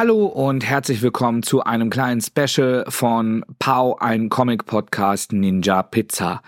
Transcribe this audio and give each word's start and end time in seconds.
Hallo 0.00 0.24
und 0.24 0.64
herzlich 0.64 1.02
willkommen 1.02 1.42
zu 1.42 1.62
einem 1.62 1.90
kleinen 1.90 2.22
Special 2.22 2.86
von 2.88 3.44
Pau, 3.58 3.98
ein 3.98 4.30
Comic-Podcast 4.30 5.34
Ninja 5.34 5.82
Pizza. 5.82 6.40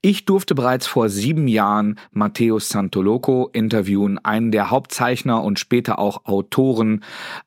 Ich 0.00 0.24
durfte 0.24 0.54
bereits 0.54 0.86
vor 0.86 1.10
sieben 1.10 1.46
Jahren 1.46 2.00
Matteo 2.12 2.58
Santoloco 2.58 3.50
interviewen, 3.52 4.18
einen 4.24 4.52
der 4.52 4.70
Hauptzeichner 4.70 5.44
und 5.44 5.58
später 5.58 5.98
auch 5.98 6.24
Autoren 6.24 7.04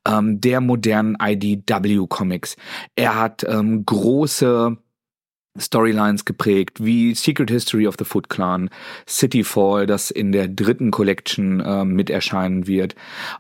ähm, 0.08 0.40
der 0.40 0.62
modernen 0.62 1.18
IDW-Comics. 1.20 2.56
Er 2.96 3.20
hat 3.20 3.44
ähm, 3.50 3.84
große 3.84 4.78
Storylines 5.60 6.26
geprägt, 6.26 6.84
wie 6.84 7.16
Secret 7.16 7.50
History 7.50 7.88
of 7.88 7.96
the 7.98 8.06
Foot 8.06 8.30
Clan, 8.30 8.70
Cityfall, 9.08 9.86
das 9.86 10.12
in 10.12 10.32
der 10.32 10.48
dritten 10.48 10.92
Collection 10.92 11.60
äh, 11.60 11.86
mit 11.86 12.10
erscheinen 12.10 12.68
wird. 12.68 12.96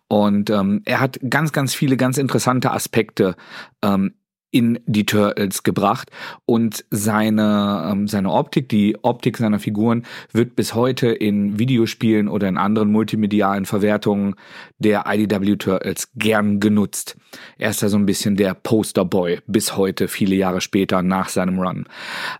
Und 0.07 0.49
ähm, 0.49 0.81
er 0.85 0.99
hat 0.99 1.19
ganz, 1.29 1.51
ganz 1.51 1.73
viele 1.73 1.97
ganz 1.97 2.17
interessante 2.17 2.71
Aspekte 2.71 3.35
ähm, 3.81 4.13
in 4.51 4.79
die 4.85 5.05
Turtles 5.05 5.63
gebracht 5.63 6.09
und 6.45 6.85
seine, 6.89 7.89
ähm, 7.91 8.07
seine 8.07 8.31
Optik, 8.31 8.69
die 8.69 8.97
Optik 9.01 9.37
seiner 9.37 9.59
Figuren 9.59 10.05
wird 10.31 10.55
bis 10.55 10.73
heute 10.73 11.07
in 11.07 11.59
Videospielen 11.59 12.27
oder 12.27 12.47
in 12.47 12.57
anderen 12.57 12.91
multimedialen 12.91 13.65
Verwertungen 13.65 14.35
der 14.77 15.03
IDW 15.07 15.57
Turtles 15.57 16.11
gern 16.15 16.59
genutzt. 16.59 17.17
Er 17.57 17.71
ist 17.71 17.83
da 17.83 17.89
so 17.89 17.97
ein 17.97 18.05
bisschen 18.05 18.37
der 18.37 18.53
Posterboy 18.53 19.39
bis 19.47 19.75
heute, 19.75 20.07
viele 20.07 20.35
Jahre 20.35 20.61
später 20.61 21.01
nach 21.01 21.29
seinem 21.29 21.59
Run. 21.59 21.85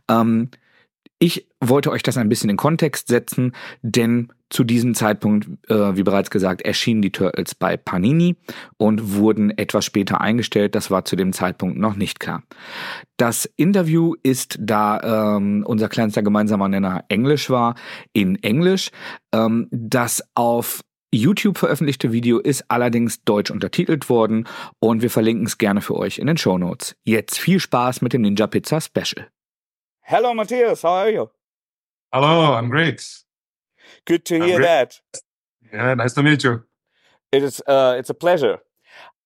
Ähm, 0.09 0.49
ich 1.19 1.47
wollte 1.59 1.92
euch 1.92 2.03
das 2.03 2.17
ein 2.17 2.30
bisschen 2.30 2.49
in 2.49 2.58
Kontext 2.58 3.08
setzen, 3.08 3.53
denn 3.81 4.31
zu 4.50 4.64
diesem 4.64 4.95
Zeitpunkt, 4.95 5.48
äh, 5.70 5.95
wie 5.95 6.03
bereits 6.03 6.30
gesagt, 6.30 6.62
erschienen 6.62 7.02
die 7.02 7.12
Turtles 7.12 7.56
bei 7.56 7.78
Panini 7.78 8.36
und 8.78 9.16
wurden 9.16 9.56
etwas 9.58 9.86
später 9.86 10.22
eingestellt. 10.22 10.76
Das 10.76 10.89
war 10.89 11.06
zu 11.06 11.16
dem 11.16 11.34
Zeitpunkt 11.34 11.78
noch 11.78 11.95
nicht 11.95 12.20
klar. 12.20 12.44
Das 13.17 13.45
Interview 13.58 14.16
ist, 14.23 14.58
da 14.59 15.36
ähm, 15.38 15.64
unser 15.67 15.89
kleinster 15.89 16.23
gemeinsamer 16.23 16.70
Nenner 16.70 17.04
Englisch 17.09 17.50
war, 17.50 17.76
in 18.14 18.42
Englisch. 18.42 18.92
Ähm, 19.34 19.67
das 19.72 20.23
auf 20.36 20.82
YouTube 21.11 21.58
veröffentlichte 21.58 22.11
Video 22.11 22.39
ist 22.39 22.66
allerdings 22.70 23.23
deutsch 23.23 23.52
untertitelt 23.52 24.09
worden 24.09 24.48
und 24.80 25.02
wir 25.02 25.09
verlinken 25.09 25.45
es 25.45 25.58
gerne 25.58 25.82
für 25.82 25.95
euch 25.95 26.20
in 26.20 26.28
den 26.28 26.38
Show 26.38 26.58
Notes. 26.58 26.95
Jetzt 27.04 27.39
viel 27.39 27.59
Spaß 27.59 28.02
mit 28.02 28.14
dem 28.14 28.22
Ninja 28.22 28.48
Pizza 28.48 28.82
Special. 28.82 29.28
Hello, 30.02 30.34
Matthias. 30.34 30.84
How 30.84 30.92
are 30.92 31.11
you? 31.11 31.28
Hello, 32.11 32.56
I'm 32.56 32.70
great. 32.70 33.27
Good 34.08 34.25
to 34.25 34.41
hear 34.41 34.61
that. 34.61 35.02
Yeah, 35.72 35.94
nice 35.94 36.13
to 36.13 36.23
meet 36.23 36.44
you. 36.44 36.63
It 37.31 37.44
is. 37.44 37.61
Uh, 37.67 37.95
it's 38.00 38.09
a 38.09 38.14
pleasure. 38.14 38.59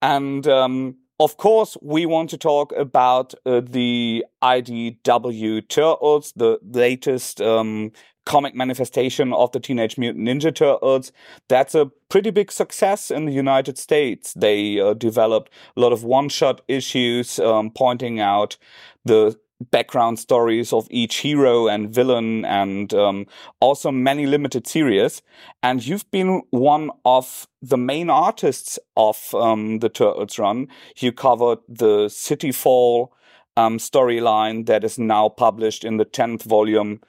And 0.02 0.46
um, 0.48 0.96
of 1.20 1.36
course, 1.36 1.76
we 1.80 2.04
want 2.04 2.30
to 2.30 2.36
talk 2.36 2.72
about 2.76 3.32
uh, 3.46 3.60
the 3.64 4.24
IDW 4.42 5.68
Turtles, 5.68 6.32
the 6.34 6.58
latest 6.62 7.40
um, 7.40 7.92
comic 8.26 8.56
manifestation 8.56 9.32
of 9.32 9.52
the 9.52 9.60
Teenage 9.60 9.96
Mutant 9.98 10.26
Ninja 10.26 10.52
Turtles. 10.52 11.12
That's 11.48 11.76
a 11.76 11.92
pretty 12.08 12.30
big 12.30 12.50
success 12.50 13.12
in 13.12 13.24
the 13.26 13.32
United 13.32 13.78
States. 13.78 14.34
They 14.34 14.80
uh, 14.80 14.94
developed 14.94 15.52
a 15.76 15.80
lot 15.80 15.92
of 15.92 16.02
one-shot 16.02 16.62
issues, 16.66 17.38
um, 17.38 17.70
pointing 17.70 18.18
out 18.18 18.56
the 19.04 19.38
background 19.70 20.18
stories 20.18 20.72
of 20.72 20.86
each 20.90 21.16
hero 21.16 21.68
and 21.68 21.94
villain 21.94 22.44
and 22.44 22.92
um, 22.94 23.26
also 23.60 23.90
many 23.90 24.26
limited 24.26 24.66
series. 24.66 25.22
And 25.62 25.84
you've 25.86 26.10
been 26.10 26.42
one 26.50 26.90
of 27.04 27.46
the 27.60 27.78
main 27.78 28.10
artists 28.10 28.78
of 28.96 29.34
um, 29.34 29.78
the 29.78 29.88
turtles 29.88 30.38
run. 30.38 30.68
You 30.96 31.12
covered 31.12 31.58
the 31.68 32.08
city 32.08 32.52
fall 32.52 33.14
um, 33.56 33.78
storyline 33.78 34.66
that 34.66 34.84
is 34.84 34.98
now 34.98 35.28
published 35.28 35.84
in 35.84 35.96
the 35.96 36.06
10th 36.06 36.42
volume 36.42 37.00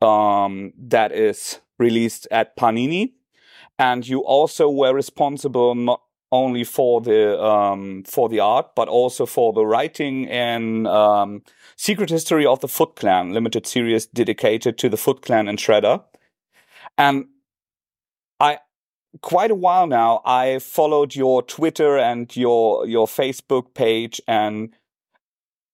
um, 0.00 0.72
that 0.78 1.12
is 1.12 1.60
released 1.78 2.28
at 2.30 2.56
panini. 2.56 3.12
And 3.78 4.06
you 4.06 4.20
also 4.20 4.68
were 4.68 4.92
responsible 4.92 5.74
not 5.74 6.02
only 6.30 6.64
for 6.64 7.00
the 7.00 7.40
um, 7.42 8.04
for 8.04 8.28
the 8.28 8.40
art, 8.40 8.74
but 8.74 8.88
also 8.88 9.26
for 9.26 9.52
the 9.52 9.64
writing 9.64 10.28
and 10.28 10.86
um, 10.86 11.42
Secret 11.76 12.10
History 12.10 12.44
of 12.44 12.60
the 12.60 12.68
Foot 12.68 12.96
Clan 12.96 13.32
limited 13.32 13.66
series 13.66 14.06
dedicated 14.06 14.78
to 14.78 14.88
the 14.88 14.96
Foot 14.96 15.22
Clan 15.22 15.48
and 15.48 15.58
Shredder. 15.58 16.02
And 16.96 17.26
I 18.40 18.58
quite 19.22 19.50
a 19.50 19.54
while 19.54 19.86
now 19.86 20.20
I 20.24 20.58
followed 20.58 21.14
your 21.14 21.42
Twitter 21.42 21.98
and 21.98 22.34
your 22.36 22.86
your 22.86 23.06
Facebook 23.06 23.74
page 23.74 24.20
and 24.28 24.74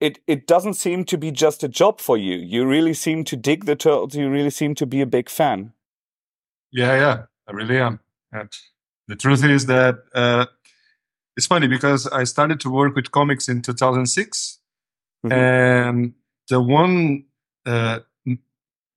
it 0.01 0.19
it 0.27 0.47
doesn't 0.47 0.75
seem 0.75 1.05
to 1.07 1.19
be 1.19 1.31
just 1.31 1.65
a 1.65 1.69
job 1.69 2.01
for 2.01 2.17
you. 2.17 2.37
You 2.37 2.67
really 2.67 2.95
seem 2.95 3.25
to 3.25 3.37
dig 3.37 3.65
the 3.65 3.77
turtles. 3.77 4.15
You 4.15 4.31
really 4.31 4.51
seem 4.51 4.75
to 4.77 4.87
be 4.87 5.01
a 5.01 5.07
big 5.07 5.29
fan. 5.29 5.73
Yeah, 6.71 6.95
yeah, 6.95 7.23
I 7.49 7.53
really 7.53 7.79
am. 7.79 8.01
The 9.09 9.17
truth 9.17 9.45
is 9.45 9.67
that 9.67 9.97
uh, 10.15 10.47
it's 11.37 11.47
funny 11.47 11.67
because 11.69 12.07
I 12.09 12.25
started 12.25 12.61
to 12.61 12.71
work 12.71 12.95
with 12.95 13.11
comics 13.11 13.49
in 13.49 13.63
2006, 13.63 14.61
Mhm. 15.25 15.33
and 15.33 16.15
the 16.49 16.61
one 16.61 17.25
uh, 17.67 18.01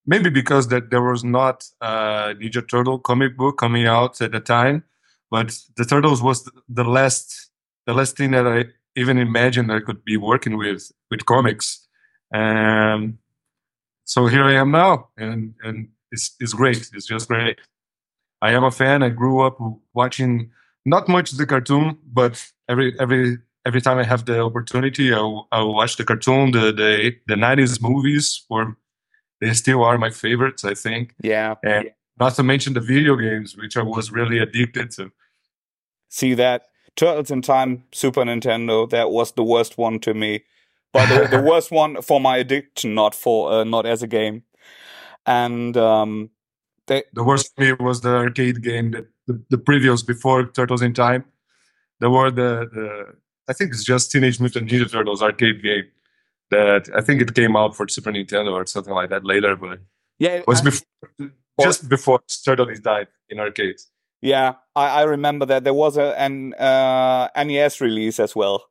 maybe 0.06 0.30
because 0.30 0.68
that 0.70 0.90
there 0.90 1.02
was 1.02 1.24
not 1.24 1.66
a 1.82 2.34
Ninja 2.40 2.68
Turtle 2.68 3.00
comic 3.00 3.38
book 3.38 3.58
coming 3.58 3.86
out 3.88 4.22
at 4.22 4.32
the 4.32 4.40
time, 4.42 4.84
but 5.32 5.58
the 5.78 5.86
Turtles 5.86 6.22
was 6.22 6.50
the 6.70 6.84
last 6.84 7.50
the 7.86 7.94
last 7.94 8.18
thing 8.18 8.32
that 8.32 8.46
I 8.48 8.66
even 8.96 9.18
imagined 9.18 9.72
I 9.72 9.80
could 9.80 10.04
be 10.04 10.18
working 10.18 10.58
with 10.58 10.92
with 11.10 11.26
comics, 11.26 11.88
and 12.34 13.18
so 14.04 14.28
here 14.28 14.44
I 14.44 14.54
am 14.54 14.72
now, 14.72 15.10
and 15.18 15.56
and 15.64 15.90
it's 16.12 16.36
it's 16.40 16.54
great. 16.54 16.90
It's 16.94 17.06
just 17.08 17.28
great. 17.30 17.58
I 18.42 18.52
am 18.52 18.64
a 18.64 18.72
fan. 18.72 19.04
I 19.04 19.10
grew 19.10 19.42
up 19.42 19.58
watching 19.94 20.52
not 20.86 21.08
much 21.08 21.32
the 21.32 21.46
cartoon, 21.46 21.98
but 22.06 22.44
every 22.70 22.94
every 23.00 23.38
every 23.66 23.82
time 23.82 23.98
I 23.98 24.04
have 24.04 24.26
the 24.26 24.40
opportunity, 24.42 25.14
I 25.14 25.20
will, 25.20 25.48
I 25.52 25.60
will 25.62 25.74
watch 25.76 25.98
the 25.98 26.04
cartoon. 26.06 26.52
The 26.52 26.72
the 26.72 27.16
the 27.28 27.36
nineties 27.36 27.82
movies, 27.82 28.46
or 28.50 28.78
they 29.42 29.54
still 29.54 29.84
are 29.84 29.98
my 29.98 30.10
favorites. 30.12 30.64
I 30.64 30.74
think, 30.74 31.14
Yeah. 31.24 31.56
and 31.64 31.92
not 32.20 32.36
to 32.36 32.44
mention 32.44 32.74
the 32.74 32.80
video 32.82 33.16
games, 33.16 33.56
which 33.58 33.78
I 33.78 33.82
was 33.84 34.12
really 34.12 34.40
addicted 34.40 34.92
to. 34.92 35.12
see 36.10 36.34
that 36.36 36.62
Turtles 36.96 37.32
in 37.32 37.42
Time 37.42 37.84
Super 37.92 38.24
Nintendo 38.24 38.90
that 38.90 39.10
was 39.12 39.34
the 39.34 39.44
worst 39.44 39.78
one 39.78 40.00
to 40.00 40.14
me 40.14 40.44
but 40.94 41.06
the, 41.10 41.38
the 41.38 41.44
worst 41.52 41.70
one 41.70 42.02
for 42.02 42.20
my 42.20 42.38
addiction 42.38 42.96
not 42.96 43.14
for 43.14 43.52
uh, 43.52 43.64
not 43.66 43.86
as 43.86 44.02
a 44.02 44.08
game 44.08 44.44
and 45.26 45.76
um 45.78 46.30
they 46.88 47.04
The 47.14 47.24
worst 47.24 47.54
for 47.56 47.62
me 47.64 47.74
was 47.80 48.02
the 48.02 48.16
arcade 48.16 48.62
game, 48.64 48.92
that 48.92 49.08
the, 49.28 49.42
the 49.50 49.58
previous 49.58 50.02
before 50.04 50.48
Turtles 50.48 50.82
in 50.82 50.94
Time. 50.94 51.26
There 52.00 52.10
were 52.10 52.30
the, 52.32 52.70
the 52.74 53.16
I 53.50 53.54
think 53.54 53.72
it's 53.74 53.84
just 53.84 54.12
Teenage 54.12 54.40
Mutant 54.40 54.70
Ninja 54.70 54.90
Turtles 54.92 55.22
arcade 55.24 55.62
game 55.64 55.86
that 56.52 56.90
I 56.96 57.02
think 57.02 57.22
it 57.22 57.34
came 57.36 57.56
out 57.56 57.76
for 57.76 57.88
Super 57.88 58.12
Nintendo 58.12 58.54
or 58.54 58.66
something 58.66 58.94
like 58.94 59.10
that 59.10 59.24
later, 59.26 59.56
but 59.56 59.80
yeah 60.20 60.36
it 60.40 60.48
was 60.48 60.62
I- 60.62 60.64
before, 60.66 61.32
just 61.62 61.90
before 61.90 62.20
Turtles 62.46 62.80
died 62.80 63.08
in 63.30 63.40
arcades. 63.40 63.90
yeah 64.22 64.54
I, 64.76 65.02
I 65.02 65.04
remember 65.04 65.46
that 65.46 65.64
there 65.64 65.74
was 65.74 65.98
a 65.98 66.18
an 66.20 66.54
uh 66.56 67.28
NES 67.36 67.82
release 67.82 68.20
as 68.20 68.36
well 68.36 68.70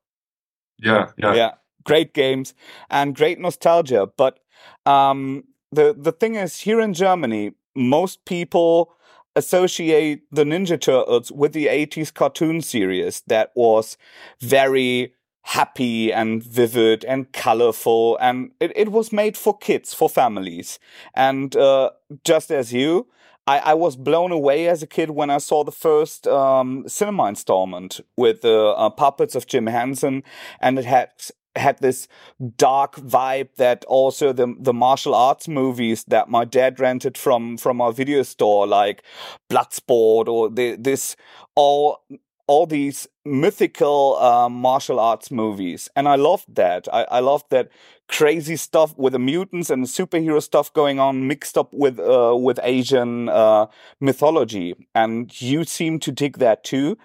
Yeah, 0.78 1.10
yeah, 1.18 1.34
yeah 1.34 1.50
great 1.84 2.14
games 2.14 2.54
and 2.90 3.14
great 3.14 3.38
nostalgia 3.38 4.06
but 4.16 4.40
um 4.86 5.44
the 5.70 5.94
the 6.06 6.12
thing 6.12 6.34
is 6.36 6.60
here 6.66 6.80
in 6.80 6.92
germany 6.94 7.52
most 7.76 8.24
people 8.24 8.92
associate 9.34 10.22
the 10.32 10.44
ninja 10.44 10.80
turtles 10.80 11.30
with 11.30 11.52
the 11.52 11.66
80s 11.66 12.12
cartoon 12.12 12.62
series 12.62 13.20
that 13.26 13.52
was 13.54 13.98
very 14.40 15.12
happy 15.42 16.12
and 16.12 16.42
vivid 16.42 17.04
and 17.04 17.30
colorful 17.32 18.16
and 18.20 18.50
it, 18.58 18.72
it 18.74 18.90
was 18.90 19.12
made 19.12 19.36
for 19.36 19.56
kids 19.56 19.94
for 19.94 20.08
families. 20.08 20.78
And 21.14 21.54
uh, 21.54 21.90
just 22.24 22.50
as 22.50 22.72
you 22.72 23.06
I, 23.46 23.58
I 23.58 23.74
was 23.74 23.96
blown 23.96 24.32
away 24.32 24.68
as 24.68 24.82
a 24.82 24.86
kid 24.86 25.10
when 25.10 25.30
I 25.30 25.38
saw 25.38 25.62
the 25.62 25.72
first 25.72 26.26
um, 26.26 26.84
cinema 26.88 27.26
installment 27.26 28.00
with 28.16 28.40
the 28.40 28.74
uh, 28.76 28.90
puppets 28.90 29.34
of 29.34 29.46
Jim 29.46 29.68
Henson, 29.68 30.24
and 30.60 30.78
it 30.78 30.84
had 30.84 31.10
had 31.56 31.78
this 31.78 32.08
dark 32.56 32.96
vibe 32.96 33.48
that 33.56 33.84
also 33.86 34.32
the 34.32 34.54
the 34.60 34.72
martial 34.72 35.14
arts 35.14 35.48
movies 35.48 36.04
that 36.04 36.28
my 36.28 36.44
dad 36.44 36.80
rented 36.80 37.18
from 37.18 37.56
from 37.56 37.80
our 37.80 37.92
video 37.92 38.22
store, 38.22 38.66
like 38.66 39.02
Bloodsport 39.50 40.28
or 40.28 40.50
the, 40.50 40.76
this 40.76 41.16
all 41.54 42.04
all 42.48 42.66
these 42.66 43.08
mythical 43.24 44.16
uh, 44.20 44.48
martial 44.48 45.00
arts 45.00 45.30
movies, 45.30 45.88
and 45.96 46.06
I 46.06 46.14
loved 46.14 46.54
that. 46.54 46.86
I, 46.92 47.02
I 47.10 47.20
loved 47.20 47.46
that 47.50 47.70
crazy 48.08 48.54
stuff 48.54 48.96
with 48.96 49.14
the 49.14 49.18
mutants 49.18 49.68
and 49.68 49.84
superhero 49.84 50.40
stuff 50.40 50.72
going 50.72 51.00
on, 51.00 51.26
mixed 51.26 51.58
up 51.58 51.74
with 51.74 51.98
uh, 51.98 52.36
with 52.38 52.60
Asian 52.62 53.28
uh, 53.28 53.66
mythology. 54.00 54.74
And 54.94 55.40
you 55.40 55.64
seem 55.64 55.98
to 56.00 56.12
dig 56.12 56.38
that 56.38 56.62
too, 56.62 56.96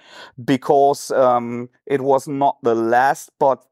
because 0.44 1.10
um, 1.12 1.70
it 1.88 2.02
was 2.02 2.28
not 2.28 2.58
the 2.62 2.76
last, 2.76 3.32
but 3.40 3.66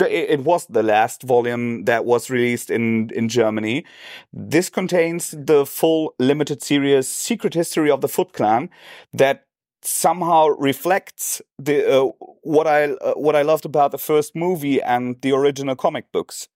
it 0.00 0.40
was 0.40 0.66
the 0.66 0.82
last 0.82 1.22
volume 1.22 1.84
that 1.84 2.04
was 2.04 2.30
released 2.30 2.70
in 2.70 3.10
in 3.10 3.28
Germany. 3.28 3.84
This 4.32 4.70
contains 4.70 5.30
the 5.30 5.66
full 5.66 6.14
limited 6.18 6.62
series 6.62 7.08
Secret 7.08 7.54
History 7.54 7.90
of 7.90 8.00
the 8.00 8.08
Foot 8.08 8.32
Clan 8.32 8.70
that 9.12 9.46
somehow 9.82 10.48
reflects 10.48 11.42
the 11.58 12.02
uh, 12.02 12.10
what 12.42 12.66
I 12.66 12.92
uh, 12.92 13.14
what 13.14 13.36
I 13.36 13.42
loved 13.42 13.64
about 13.64 13.92
the 13.92 13.98
first 13.98 14.36
movie 14.36 14.80
and 14.82 15.20
the 15.22 15.32
original 15.32 15.76
comic 15.76 16.12
books. 16.12 16.48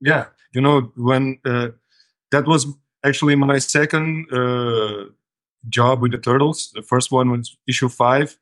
Yeah, 0.00 0.26
you 0.54 0.60
know 0.60 0.92
when 0.96 1.38
uh, 1.44 1.68
that 2.30 2.46
was 2.46 2.66
actually 3.04 3.36
my 3.36 3.58
second 3.58 4.26
uh, 4.32 5.06
job 5.68 6.00
with 6.00 6.12
the 6.12 6.18
Turtles. 6.18 6.72
The 6.74 6.82
first 6.82 7.10
one 7.10 7.30
was 7.30 7.56
issue 7.66 7.88
five, 7.88 8.38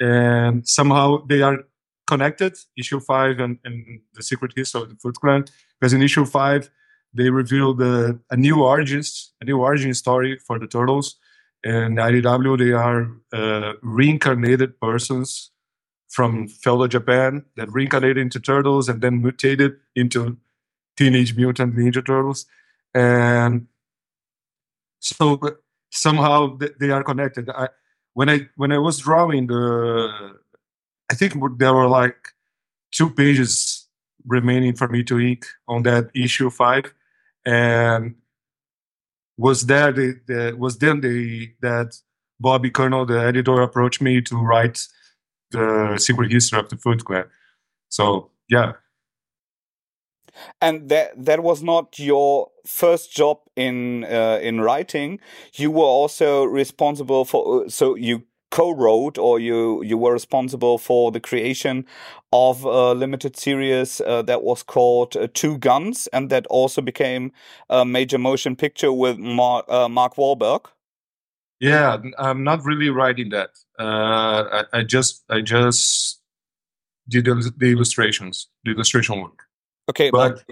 and 0.00 0.66
somehow 0.66 1.24
they 1.26 1.42
are 1.42 1.64
connected. 2.06 2.56
Issue 2.76 3.00
five 3.00 3.40
and, 3.40 3.58
and 3.64 4.00
the 4.14 4.22
Secret 4.22 4.52
History 4.56 4.82
of 4.82 4.90
the 4.90 4.96
Foot 4.96 5.16
Clan, 5.16 5.44
because 5.80 5.92
in 5.92 6.02
issue 6.02 6.24
five 6.24 6.70
they 7.14 7.30
revealed 7.30 7.80
a 7.80 8.18
new 8.32 8.62
origins, 8.62 9.32
a 9.40 9.44
new 9.44 9.58
origin 9.58 9.94
story 9.94 10.38
for 10.46 10.58
the 10.58 10.66
Turtles 10.66 11.16
and 11.64 11.98
IDW, 11.98 12.58
they 12.58 12.72
are 12.72 13.08
uh, 13.32 13.72
reincarnated 13.82 14.78
persons 14.80 15.50
from 16.08 16.46
feudal 16.46 16.86
Japan 16.86 17.44
that 17.56 17.72
reincarnated 17.72 18.18
into 18.18 18.38
turtles 18.38 18.88
and 18.88 19.00
then 19.00 19.20
mutated 19.20 19.76
into 19.94 20.36
Teenage 20.96 21.36
Mutant 21.36 21.74
Ninja 21.74 22.04
Turtles. 22.06 22.46
And 22.94 23.66
so 25.00 25.40
somehow 25.90 26.56
they 26.78 26.90
are 26.90 27.02
connected. 27.02 27.50
I, 27.50 27.68
when 28.14 28.30
I 28.30 28.48
when 28.56 28.72
I 28.72 28.78
was 28.78 28.98
drawing 28.98 29.48
the, 29.48 30.38
I 31.10 31.14
think 31.14 31.34
there 31.58 31.74
were 31.74 31.88
like 31.88 32.34
two 32.92 33.10
pages 33.10 33.88
remaining 34.26 34.74
for 34.74 34.88
me 34.88 35.04
to 35.04 35.20
ink 35.20 35.46
on 35.68 35.82
that 35.84 36.10
issue 36.14 36.50
five, 36.50 36.92
and 37.44 38.16
was 39.36 39.66
there 39.66 39.92
the, 39.92 40.18
the 40.26 40.56
was 40.58 40.78
then 40.78 41.00
the 41.00 41.52
that 41.60 41.94
Bobby 42.40 42.70
Curnow, 42.70 43.06
the 43.06 43.20
editor, 43.20 43.60
approached 43.60 44.02
me 44.02 44.20
to 44.22 44.36
write 44.36 44.80
the 45.50 45.96
secret 45.98 46.32
history 46.32 46.58
of 46.58 46.68
the 46.68 46.76
Foot 46.76 47.04
Clan. 47.04 47.24
So 47.88 48.30
yeah. 48.48 48.72
And 50.60 50.88
that 50.90 51.24
that 51.24 51.42
was 51.42 51.62
not 51.62 51.98
your 51.98 52.50
first 52.66 53.12
job 53.12 53.38
in 53.54 54.04
uh, 54.04 54.38
in 54.42 54.60
writing. 54.60 55.20
You 55.54 55.70
were 55.70 55.84
also 55.84 56.44
responsible 56.44 57.24
for. 57.24 57.70
So 57.70 57.94
you 57.94 58.24
co-wrote 58.50 59.18
or 59.18 59.38
you 59.40 59.82
you 59.82 59.98
were 59.98 60.12
responsible 60.12 60.78
for 60.78 61.10
the 61.10 61.20
creation 61.20 61.84
of 62.32 62.64
a 62.64 62.94
limited 62.94 63.36
series 63.36 64.00
uh, 64.00 64.22
that 64.22 64.42
was 64.42 64.62
called 64.62 65.16
uh, 65.16 65.28
Two 65.34 65.58
Guns, 65.58 66.06
and 66.12 66.30
that 66.30 66.46
also 66.46 66.82
became 66.82 67.32
a 67.68 67.84
major 67.84 68.18
motion 68.18 68.56
picture 68.56 68.92
with 68.92 69.18
Mark, 69.18 69.64
uh, 69.68 69.88
Mark 69.88 70.16
Wahlberg. 70.16 70.66
Yeah, 71.60 71.96
I'm 72.18 72.44
not 72.44 72.64
really 72.64 72.90
writing 72.90 73.30
that. 73.30 73.50
Uh, 73.78 74.62
I, 74.72 74.78
I, 74.80 74.82
just 74.82 75.24
I 75.30 75.40
just 75.40 76.20
did 77.08 77.24
the 77.24 77.72
illustrations, 77.72 78.48
the 78.64 78.72
illustration 78.72 79.22
work. 79.22 79.44
Okay, 79.88 80.10
but, 80.10 80.42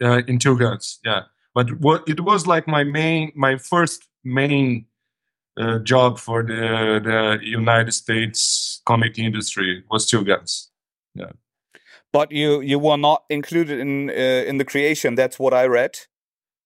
but 0.00 0.06
uh, 0.06 0.22
in 0.28 0.38
Two 0.38 0.56
Guns, 0.56 1.00
yeah. 1.04 1.22
But 1.54 1.80
what 1.80 2.08
it 2.08 2.20
was 2.20 2.46
like 2.46 2.66
my 2.68 2.84
main, 2.84 3.32
my 3.34 3.56
first 3.56 4.08
main 4.24 4.86
uh, 5.56 5.78
job 5.78 6.18
for 6.18 6.42
the 6.42 7.00
the 7.02 7.38
United 7.42 7.92
States 7.92 8.80
comic 8.84 9.18
industry 9.18 9.84
was 9.90 10.06
Two 10.06 10.24
Guns. 10.24 10.70
Yeah. 11.14 11.32
But 12.12 12.32
you 12.32 12.60
you 12.60 12.78
were 12.78 12.96
not 12.96 13.24
included 13.28 13.78
in 13.80 14.10
uh, 14.10 14.48
in 14.48 14.58
the 14.58 14.64
creation. 14.64 15.14
That's 15.14 15.38
what 15.38 15.54
I 15.54 15.66
read. 15.66 15.98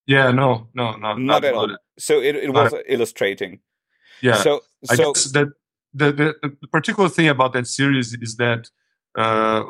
Yeah, 0.07 0.31
no, 0.31 0.69
no, 0.73 0.93
no, 0.93 1.15
not, 1.15 1.21
not 1.21 1.45
at 1.45 1.55
all. 1.55 1.77
So 1.99 2.21
it, 2.21 2.35
it 2.37 2.53
was 2.53 2.73
illustrating. 2.89 3.61
Yeah. 4.23 4.37
So 4.37 4.61
I 4.91 4.95
so 4.95 5.13
that 5.33 5.53
the, 5.93 6.13
the 6.13 6.35
the 6.43 6.69
particular 6.69 7.09
thing 7.11 7.29
about 7.29 7.53
that 7.53 7.67
series 7.67 8.15
is 8.15 8.37
that 8.37 8.71
uh, 9.15 9.65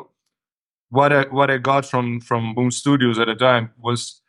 what 0.89 1.11
I 1.11 1.23
what 1.23 1.49
I 1.49 1.57
got 1.57 1.85
from 1.85 2.21
from 2.21 2.55
Boom 2.55 2.71
Studios 2.71 3.19
at 3.19 3.27
the 3.27 3.35
time 3.35 3.71
was 3.77 4.21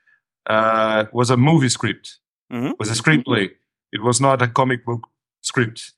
uh, 0.46 1.04
was 1.12 1.30
a 1.30 1.36
movie 1.36 1.70
script. 1.70 2.18
Mm 2.52 2.62
-hmm. 2.62 2.72
Was 2.78 2.90
a 2.90 2.94
screenplay 2.94 3.50
it 3.92 4.02
was 4.02 4.20
not 4.20 4.42
a 4.42 4.48
comic 4.48 4.84
book 4.84 5.08
script 5.40 5.92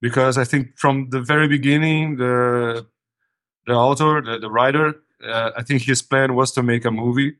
because 0.00 0.36
I 0.36 0.44
think 0.44 0.76
from 0.76 1.08
the 1.10 1.20
very 1.20 1.48
beginning, 1.48 2.16
the 2.16 2.86
the 3.66 3.74
author, 3.74 4.20
the, 4.20 4.38
the 4.38 4.50
writer, 4.50 4.96
uh, 5.24 5.52
I 5.56 5.62
think 5.62 5.82
his 5.82 6.02
plan 6.02 6.34
was 6.34 6.50
to 6.52 6.62
make 6.62 6.84
a 6.84 6.90
movie, 6.90 7.36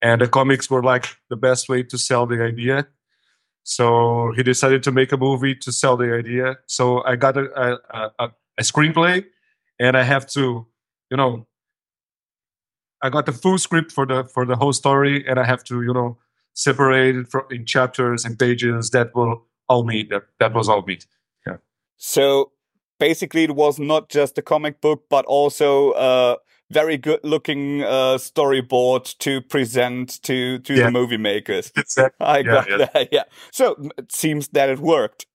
and 0.00 0.20
the 0.20 0.28
comics 0.28 0.70
were 0.70 0.82
like 0.82 1.16
the 1.28 1.36
best 1.36 1.68
way 1.68 1.82
to 1.82 1.98
sell 1.98 2.26
the 2.26 2.42
idea. 2.42 2.88
So 3.62 4.32
he 4.34 4.42
decided 4.42 4.82
to 4.84 4.92
make 4.92 5.12
a 5.12 5.16
movie 5.16 5.54
to 5.56 5.72
sell 5.72 5.96
the 5.96 6.14
idea. 6.14 6.56
So 6.66 7.04
I 7.04 7.16
got 7.16 7.36
a, 7.36 7.46
a, 7.60 8.10
a, 8.18 8.30
a 8.58 8.62
screenplay, 8.62 9.24
and 9.78 9.96
I 9.96 10.02
have 10.04 10.26
to, 10.28 10.66
you 11.10 11.16
know, 11.16 11.46
I 13.02 13.10
got 13.10 13.26
the 13.26 13.32
full 13.32 13.58
script 13.58 13.92
for 13.92 14.06
the 14.06 14.24
for 14.24 14.46
the 14.46 14.56
whole 14.56 14.72
story, 14.72 15.26
and 15.28 15.38
I 15.38 15.44
have 15.44 15.62
to, 15.64 15.82
you 15.82 15.92
know, 15.92 16.16
separated 16.56 17.28
from 17.28 17.44
in 17.50 17.66
chapters 17.66 18.24
and 18.24 18.38
pages 18.38 18.90
that 18.90 19.14
will 19.14 19.44
all 19.68 19.84
meet. 19.84 20.10
That 20.10 20.24
that 20.40 20.54
was 20.54 20.68
all 20.68 20.82
meet. 20.82 21.06
Yeah. 21.46 21.58
So 21.96 22.52
basically, 22.98 23.44
it 23.44 23.54
was 23.54 23.78
not 23.78 24.08
just 24.08 24.38
a 24.38 24.42
comic 24.42 24.80
book, 24.80 25.04
but 25.08 25.24
also 25.26 25.92
a 25.92 26.38
very 26.70 26.96
good 26.96 27.20
looking 27.22 27.82
uh, 27.82 28.16
storyboard 28.18 29.16
to 29.18 29.40
present 29.42 30.20
to 30.22 30.58
to 30.60 30.74
yeah. 30.74 30.84
the 30.84 30.90
movie 30.90 31.18
makers. 31.18 31.70
Exactly. 31.76 32.26
I 32.26 32.42
got 32.42 32.68
yeah. 32.68 32.88
that. 32.92 33.08
Yeah. 33.12 33.24
So 33.52 33.90
it 33.98 34.10
seems 34.10 34.48
that 34.48 34.68
it 34.68 34.80
worked. 34.80 35.26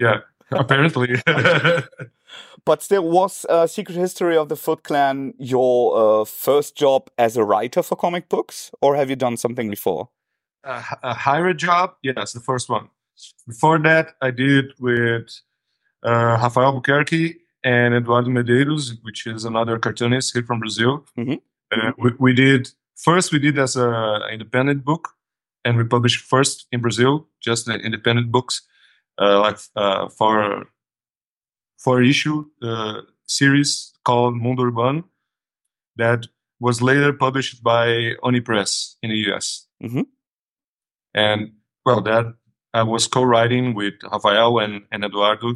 Yeah. 0.00 0.20
Apparently. 0.50 1.20
but 2.64 2.82
still, 2.82 3.08
was 3.10 3.44
uh, 3.48 3.66
Secret 3.66 3.96
History 3.96 4.36
of 4.36 4.48
the 4.48 4.56
Foot 4.56 4.84
Clan 4.84 5.34
your 5.38 6.20
uh, 6.20 6.24
first 6.24 6.76
job 6.76 7.10
as 7.18 7.36
a 7.36 7.44
writer 7.44 7.82
for 7.82 7.96
comic 7.96 8.28
books, 8.28 8.70
or 8.80 8.96
have 8.96 9.10
you 9.10 9.16
done 9.16 9.36
something 9.36 9.68
before? 9.68 10.08
A, 10.66 10.98
a 11.02 11.14
higher 11.14 11.54
job, 11.54 11.94
yes, 12.02 12.32
the 12.32 12.40
first 12.40 12.68
one. 12.68 12.88
Before 13.46 13.78
that, 13.78 14.14
I 14.20 14.30
did 14.30 14.72
with 14.78 15.28
uh, 16.04 16.36
Rafael 16.42 16.66
Albuquerque 16.66 17.36
and 17.64 17.94
Eduardo 17.94 18.28
Medeiros, 18.28 18.98
which 19.02 19.26
is 19.26 19.44
another 19.44 19.78
cartoonist 19.78 20.34
here 20.34 20.42
from 20.42 20.60
Brazil. 20.60 21.04
Mm-hmm. 21.18 21.34
Uh, 21.72 21.92
we, 21.98 22.10
we, 22.18 22.32
did 22.32 22.70
first 22.96 23.32
we 23.32 23.38
did 23.38 23.58
as 23.58 23.76
an 23.76 24.22
independent 24.30 24.84
book, 24.84 25.08
and 25.64 25.76
we 25.76 25.84
published 25.84 26.20
first 26.20 26.66
in 26.70 26.80
Brazil, 26.80 27.26
just 27.40 27.66
the 27.66 27.74
independent 27.74 28.30
books, 28.30 28.62
uh, 29.20 29.40
like 29.40 29.58
uh, 29.74 30.08
for 30.08 30.66
for 31.78 32.02
issue 32.02 32.44
uh, 32.62 33.02
series 33.26 33.92
called 34.04 34.36
Mundo 34.36 34.62
Urbano, 34.62 35.04
that 35.96 36.26
was 36.60 36.80
later 36.80 37.12
published 37.12 37.62
by 37.62 38.12
Oni 38.22 38.40
Press 38.40 38.96
in 39.02 39.10
the 39.10 39.32
US. 39.32 39.66
Mm-hmm. 39.82 40.02
And 41.16 41.52
well, 41.84 42.02
that 42.02 42.34
I 42.74 42.82
was 42.82 43.08
co-writing 43.08 43.74
with 43.74 43.94
Rafael 44.12 44.58
and, 44.58 44.82
and 44.92 45.04
Eduardo. 45.04 45.54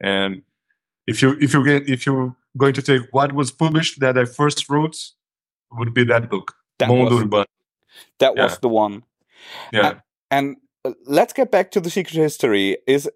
And 0.00 0.42
if 1.06 1.22
you 1.22 1.36
if 1.40 1.54
you 1.54 1.64
get 1.64 1.88
if 1.88 2.04
you're 2.04 2.36
going 2.56 2.74
to 2.74 2.82
take 2.82 3.02
what 3.12 3.32
was 3.32 3.50
published 3.52 4.00
that 4.00 4.18
I 4.18 4.24
first 4.24 4.68
wrote, 4.68 4.96
would 5.72 5.94
be 5.94 6.04
that 6.04 6.28
book. 6.28 6.54
That 6.80 6.90
was, 6.90 7.46
that 8.18 8.34
yeah. 8.36 8.42
was 8.42 8.58
the 8.58 8.68
one. 8.68 9.04
Yeah. 9.72 10.00
and, 10.30 10.56
and 10.84 10.96
let's 11.06 11.32
get 11.32 11.50
back 11.50 11.70
to 11.72 11.80
the 11.80 11.90
secret 11.90 12.14
history. 12.14 12.78
Is 12.86 13.08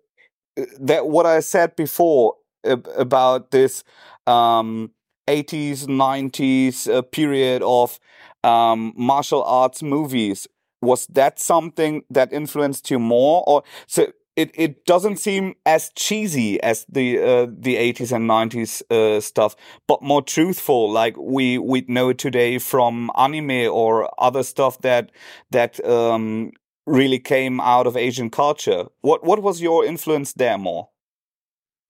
uh, 0.59 0.65
that 0.81 1.09
what 1.09 1.27
I 1.27 1.41
said 1.41 1.77
before 1.77 2.37
about 2.65 3.51
this 3.51 3.83
um, 4.27 4.93
80s, 5.29 5.87
90s 5.87 6.93
uh, 6.93 7.03
period 7.03 7.63
of 7.63 7.99
um, 8.45 8.93
martial 8.97 9.43
arts 9.45 9.83
movies 9.83 10.47
was 10.83 11.07
that 11.07 11.39
something 11.39 12.05
that 12.11 12.33
influenced 12.33 12.91
you 12.91 12.99
more 12.99 13.45
or 13.47 13.63
so 13.87 14.07
it, 14.35 14.51
it 14.55 14.87
doesn't 14.87 15.19
seem 15.19 15.55
as 15.67 15.91
cheesy 15.95 16.63
as 16.63 16.87
the 16.89 17.19
uh, 17.19 17.47
the 17.47 17.77
80s 17.77 18.13
and 18.13 18.29
90s 18.29 18.83
uh, 18.91 19.21
stuff 19.21 19.55
but 19.87 20.03
more 20.03 20.23
truthful 20.23 20.91
like 20.91 21.17
we 21.17 21.59
we 21.59 21.85
know 21.89 22.13
today 22.13 22.59
from 22.59 23.11
anime 23.17 23.71
or 23.71 24.11
other 24.19 24.43
stuff 24.43 24.81
that 24.81 25.13
that 25.51 25.85
um, 25.87 26.53
really 26.87 27.19
came 27.19 27.61
out 27.61 27.87
of 27.87 27.97
asian 27.97 28.31
culture 28.31 28.87
what 29.03 29.25
what 29.25 29.43
was 29.43 29.61
your 29.61 29.85
influence 29.85 30.33
there 30.33 30.59
more 30.59 30.89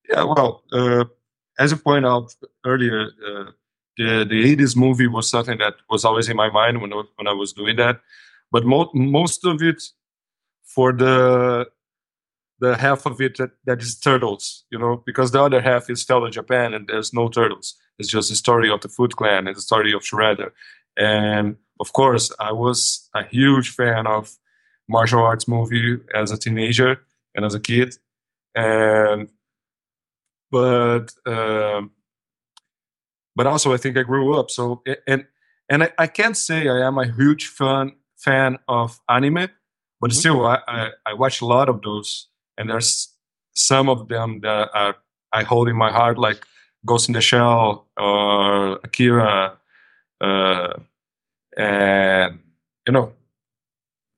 Yeah, 0.08 0.24
well, 0.24 0.62
uh, 0.72 1.04
as 1.58 1.70
you 1.70 1.76
point 1.76 2.04
out 2.04 2.34
earlier, 2.64 3.08
uh, 3.26 3.50
the 3.96 4.24
the 4.28 4.56
80s 4.56 4.76
movie 4.76 5.06
was 5.06 5.28
something 5.28 5.58
that 5.58 5.74
was 5.88 6.04
always 6.04 6.28
in 6.28 6.36
my 6.36 6.50
mind 6.50 6.80
when 6.80 6.90
when 6.90 7.26
I 7.26 7.32
was 7.32 7.52
doing 7.52 7.76
that. 7.76 8.00
But 8.52 8.64
mo- 8.64 8.90
most 8.94 9.44
of 9.44 9.62
it 9.62 9.82
for 10.62 10.92
the 10.92 11.66
the 12.60 12.76
half 12.76 13.06
of 13.06 13.20
it 13.20 13.38
that, 13.38 13.50
that 13.64 13.82
is 13.82 13.98
turtles, 13.98 14.64
you 14.70 14.78
know, 14.78 15.02
because 15.04 15.32
the 15.32 15.42
other 15.42 15.60
half 15.60 15.90
is 15.90 16.04
Feudal 16.04 16.30
Japan 16.30 16.74
and 16.74 16.86
there's 16.86 17.12
no 17.12 17.28
turtles. 17.28 17.74
It's 17.98 18.08
just 18.08 18.30
the 18.30 18.36
story 18.36 18.70
of 18.70 18.80
the 18.82 18.88
Foot 18.88 19.16
Clan 19.16 19.48
and 19.48 19.56
the 19.56 19.60
story 19.60 19.92
of 19.92 20.02
Shredder. 20.02 20.52
And 20.96 21.56
of 21.80 21.92
course, 21.92 22.30
I 22.38 22.52
was 22.52 23.08
a 23.14 23.24
huge 23.24 23.70
fan 23.70 24.06
of 24.06 24.38
martial 24.88 25.22
arts 25.22 25.48
movie 25.48 25.98
as 26.14 26.30
a 26.30 26.38
teenager 26.38 27.00
and 27.34 27.44
as 27.44 27.54
a 27.54 27.60
kid. 27.60 27.96
And 28.54 29.28
but 30.52 31.06
um, 31.26 31.90
but 33.34 33.46
also 33.48 33.72
I 33.72 33.76
think 33.76 33.96
I 33.96 34.02
grew 34.02 34.38
up. 34.38 34.50
So 34.50 34.82
and 35.08 35.26
and 35.68 35.82
I, 35.84 35.90
I 35.98 36.06
can't 36.06 36.36
say 36.36 36.68
I 36.68 36.86
am 36.86 36.98
a 36.98 37.10
huge 37.10 37.48
fan 37.48 37.92
fan 38.24 38.58
of 38.68 39.00
anime, 39.08 39.48
but 40.00 40.10
mm-hmm. 40.10 40.18
still 40.18 40.46
I, 40.46 40.58
I, 40.66 40.90
I 41.06 41.14
watch 41.14 41.40
a 41.40 41.46
lot 41.46 41.68
of 41.68 41.82
those, 41.82 42.28
and 42.56 42.70
there's 42.70 43.12
some 43.54 43.88
of 43.88 44.08
them 44.08 44.40
that 44.40 44.70
are, 44.74 44.96
I 45.32 45.42
hold 45.42 45.68
in 45.68 45.76
my 45.76 45.90
heart, 45.90 46.18
like 46.18 46.44
Ghost 46.84 47.08
in 47.08 47.14
the 47.14 47.20
Shell 47.20 47.86
or 47.96 48.80
Akira, 48.84 49.58
uh, 50.20 50.72
and 51.56 52.40
you 52.86 52.92
know, 52.92 53.12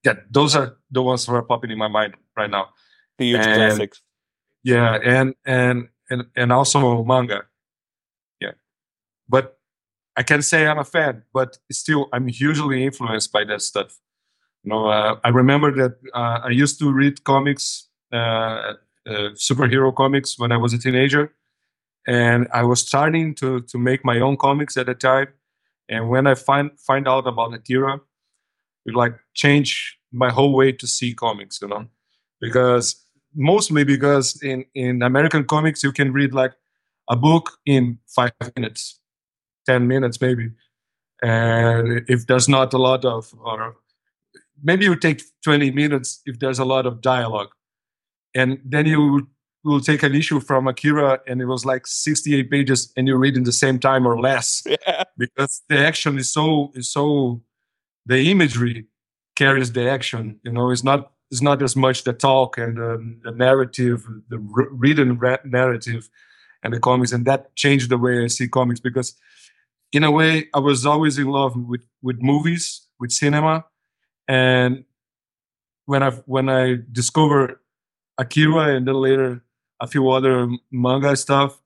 yeah, 0.04 0.14
those 0.30 0.54
are 0.54 0.76
the 0.90 1.02
ones 1.02 1.26
that 1.26 1.32
are 1.32 1.42
popping 1.42 1.70
in 1.70 1.78
my 1.78 1.88
mind 1.88 2.14
right 2.37 2.50
now. 2.50 2.68
The 3.18 3.26
huge 3.26 3.46
and, 3.46 3.56
classics. 3.56 4.00
Yeah, 4.62 4.99
and 5.02 5.34
and 5.44 5.88
and 6.11 6.25
and 6.37 6.52
also 6.52 7.04
manga. 7.04 7.44
Yeah, 8.40 8.52
but 9.28 9.53
I 10.16 10.23
can 10.23 10.42
say 10.42 10.66
I'm 10.66 10.78
a 10.78 10.85
fan, 10.85 11.23
but 11.33 11.59
still 11.73 12.09
I'm 12.12 12.28
hugely 12.28 12.85
influenced 12.85 13.33
by 13.33 13.44
that 13.44 13.62
stuff. 13.62 13.99
You 14.62 14.71
know, 14.71 14.87
uh, 14.88 15.18
I 15.25 15.28
remember 15.30 15.73
that 15.76 15.97
uh, 16.14 16.40
I 16.44 16.50
used 16.50 16.78
to 16.80 16.92
read 16.92 17.25
comics, 17.25 17.88
uh, 18.12 18.16
uh, 18.16 18.75
superhero 19.35 19.94
comics, 19.94 20.38
when 20.38 20.52
I 20.52 20.56
was 20.56 20.73
a 20.73 20.78
teenager, 20.78 21.33
and 22.06 22.49
I 22.52 22.62
was 22.64 22.80
starting 22.80 23.35
to 23.37 23.61
to 23.62 23.78
make 23.78 24.04
my 24.04 24.21
own 24.21 24.37
comics 24.37 24.76
at 24.76 24.87
the 24.87 24.94
time. 24.94 25.28
And 25.88 26.09
when 26.09 26.26
I 26.26 26.35
find 26.35 26.71
find 26.80 27.09
out 27.09 27.26
about 27.26 27.54
Akira, 27.54 28.00
it 28.87 28.94
like 28.94 29.14
changed 29.35 29.97
my 30.12 30.30
whole 30.30 30.54
way 30.54 30.73
to 30.73 30.87
see 30.87 31.14
comics. 31.14 31.61
You 31.62 31.68
know, 31.68 31.87
because 32.40 32.97
mostly 33.35 33.85
because 33.85 34.42
in 34.42 34.64
in 34.75 35.02
American 35.02 35.44
comics 35.44 35.83
you 35.83 35.92
can 35.92 36.12
read 36.12 36.33
like 36.35 36.52
a 37.11 37.16
book 37.16 37.52
in 37.66 37.99
five 38.09 38.33
minutes, 38.56 39.00
ten 39.66 39.87
minutes 39.88 40.21
maybe, 40.21 40.50
and 41.23 42.04
if 42.09 42.26
there's 42.26 42.49
not 42.49 42.73
a 42.73 42.78
lot 42.78 43.04
of 43.04 43.33
or 43.40 43.76
maybe 44.62 44.85
you 44.85 44.97
take 44.97 45.23
20 45.42 45.71
minutes 45.73 46.21
if 46.26 46.38
there's 46.38 46.59
a 46.59 46.64
lot 46.64 46.87
of 46.87 47.00
dialogue. 47.00 47.49
And 48.35 48.59
then 48.64 48.87
you 48.87 49.28
will 49.64 49.80
take 49.80 50.02
an 50.02 50.14
issue 50.14 50.40
from 50.40 50.66
akira 50.68 51.21
and 51.26 51.40
it 51.40 51.47
was 51.47 51.64
like 51.64 51.87
68 51.87 52.50
pages 52.50 52.92
and 52.97 53.06
you 53.06 53.16
read 53.16 53.37
in 53.37 53.44
the 53.44 53.52
same 53.52 53.78
time 53.78 54.06
or 54.06 54.18
less. 54.21 54.62
Yeah. 54.87 55.04
because 55.16 55.62
the 55.68 55.78
action 55.78 56.18
is 56.18 56.33
so 56.33 56.73
is 56.75 56.90
so 56.90 57.42
the 58.06 58.30
imagery 58.30 58.87
carries 59.37 59.73
the 59.73 59.88
action 59.88 60.38
you 60.44 60.52
know 60.52 60.71
it's 60.71 60.85
not 60.85 61.12
it's 61.30 61.42
not 61.42 61.62
as 61.62 61.75
much 61.75 62.04
the 62.04 62.12
talk 62.12 62.59
and 62.59 62.76
the, 62.76 63.18
the 63.25 63.33
narrative, 63.33 64.06
the 64.28 64.38
written 64.38 65.18
narrative, 65.44 66.09
and 66.62 66.73
the 66.73 66.78
comics, 66.78 67.11
and 67.11 67.26
that 67.26 67.54
changed 67.56 67.90
the 67.90 67.99
way 67.99 68.23
I 68.23 68.28
see 68.28 68.47
comics 68.47 68.78
because, 68.78 69.14
in 69.94 70.02
a 70.02 70.10
way, 70.10 70.48
I 70.52 70.58
was 70.58 70.84
always 70.84 71.18
in 71.18 71.28
love 71.28 71.56
with 71.56 71.82
with 72.02 72.20
movies, 72.20 72.82
with 72.98 73.12
cinema, 73.12 73.64
and 74.28 74.84
when 75.86 76.02
I 76.02 76.10
when 76.26 76.48
I 76.48 76.78
discovered 76.90 77.58
Akira 78.18 78.74
and 78.74 78.86
then 78.88 78.96
later 78.96 79.44
a 79.80 79.86
few 79.86 80.10
other 80.10 80.48
manga 80.72 81.16
stuff, 81.16 81.62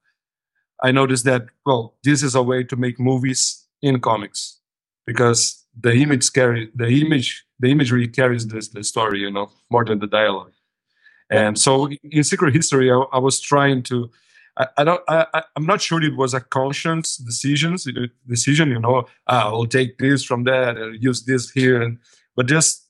I 0.82 0.92
noticed 0.92 1.24
that 1.24 1.46
well, 1.64 1.96
this 2.04 2.22
is 2.22 2.34
a 2.34 2.42
way 2.42 2.62
to 2.64 2.76
make 2.76 3.00
movies 3.00 3.66
in 3.80 3.98
comics 3.98 4.60
because 5.06 5.64
the 5.80 5.92
image 5.94 6.30
carry 6.32 6.70
the 6.74 6.88
image 7.00 7.46
the 7.58 7.70
imagery 7.70 8.06
carries 8.08 8.46
this 8.46 8.68
the 8.68 8.84
story 8.84 9.20
you 9.20 9.30
know 9.30 9.50
more 9.70 9.86
than 9.86 10.00
the 10.00 10.06
dialogue. 10.06 10.52
And 11.30 11.58
so 11.58 11.88
in 12.02 12.24
secret 12.24 12.54
history 12.54 12.90
i, 12.90 12.96
I 13.12 13.18
was 13.18 13.40
trying 13.40 13.82
to 13.84 14.10
I, 14.58 14.66
I 14.78 14.84
don't 14.84 15.02
I, 15.08 15.42
i'm 15.56 15.66
not 15.66 15.80
sure 15.80 16.02
it 16.02 16.16
was 16.16 16.34
a 16.34 16.40
conscious 16.40 17.16
decisions 17.16 17.86
decision 18.26 18.70
you 18.70 18.80
know 18.80 19.06
ah, 19.26 19.48
i'll 19.48 19.66
take 19.66 19.98
this 19.98 20.24
from 20.24 20.44
that 20.44 20.76
and 20.76 21.02
use 21.02 21.24
this 21.24 21.50
here 21.50 21.80
and 21.80 21.98
but 22.36 22.46
just 22.46 22.86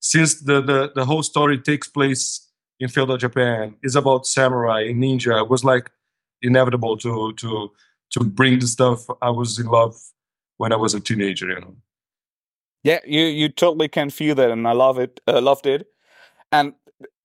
since 0.00 0.40
the, 0.40 0.60
the 0.60 0.92
the 0.94 1.04
whole 1.04 1.22
story 1.22 1.58
takes 1.58 1.88
place 1.88 2.48
in 2.80 2.88
feudal 2.88 3.16
japan 3.16 3.74
is 3.82 3.96
about 3.96 4.26
samurai 4.26 4.80
and 4.82 5.02
ninja 5.02 5.42
it 5.42 5.48
was 5.48 5.64
like 5.64 5.90
inevitable 6.42 6.96
to 6.96 7.32
to 7.34 7.70
to 8.10 8.20
bring 8.20 8.58
the 8.58 8.66
stuff 8.66 9.06
i 9.20 9.30
was 9.30 9.58
in 9.58 9.66
love 9.66 9.94
when 10.56 10.72
i 10.72 10.76
was 10.76 10.94
a 10.94 11.00
teenager 11.00 11.48
you 11.48 11.60
know 11.60 11.76
yeah, 12.84 12.98
you 13.06 13.22
you 13.22 13.48
totally 13.48 13.88
can 13.88 14.10
feel 14.10 14.34
that, 14.34 14.50
and 14.50 14.66
I 14.66 14.72
love 14.72 14.98
it. 14.98 15.20
Uh, 15.26 15.40
loved 15.40 15.66
it. 15.66 15.86
And 16.50 16.74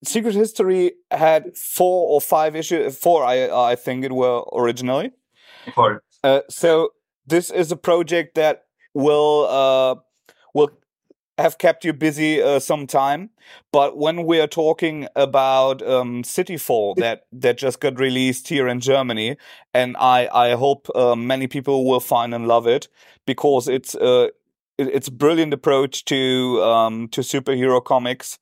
Secret 0.04 0.36
History 0.36 0.94
had 1.12 1.56
four 1.56 2.10
or 2.10 2.22
five 2.22 2.56
issues. 2.56 2.98
Four, 2.98 3.24
I 3.24 3.50
I 3.50 3.76
think 3.76 4.06
it 4.06 4.12
were 4.12 4.44
originally. 4.54 5.12
Four. 5.74 6.04
Uh, 6.24 6.42
so 6.50 6.90
this 7.26 7.50
is 7.50 7.72
a 7.72 7.78
project 7.78 8.36
that 8.36 8.64
will 8.94 9.48
uh, 9.50 9.96
will 10.54 10.72
have 11.38 11.58
kept 11.58 11.86
you 11.86 11.94
busy 11.94 12.42
uh, 12.42 12.60
some 12.60 12.88
time. 12.88 13.30
But 13.72 13.98
when 13.98 14.26
we 14.26 14.40
are 14.40 14.48
talking 14.48 15.08
about 15.16 15.82
um, 15.88 16.24
Cityfall 16.24 16.96
that 16.98 17.28
that 17.32 17.58
just 17.58 17.80
got 17.80 18.00
released 18.00 18.48
here 18.48 18.68
in 18.68 18.80
Germany, 18.80 19.38
and 19.74 19.96
I 19.98 20.30
I 20.34 20.56
hope 20.56 20.88
uh, 20.96 21.16
many 21.16 21.48
people 21.48 21.86
will 21.86 22.00
find 22.00 22.34
and 22.34 22.48
love 22.48 22.68
it 22.68 22.88
because 23.26 23.68
it's 23.68 23.96
uh, 23.96 24.28
it's 24.78 25.08
a 25.08 25.12
brilliant 25.12 25.54
approach 25.54 26.06
to 26.06 26.62
um, 26.64 27.08
to 27.10 27.22
superhero 27.22 27.84
comics. 27.84 28.40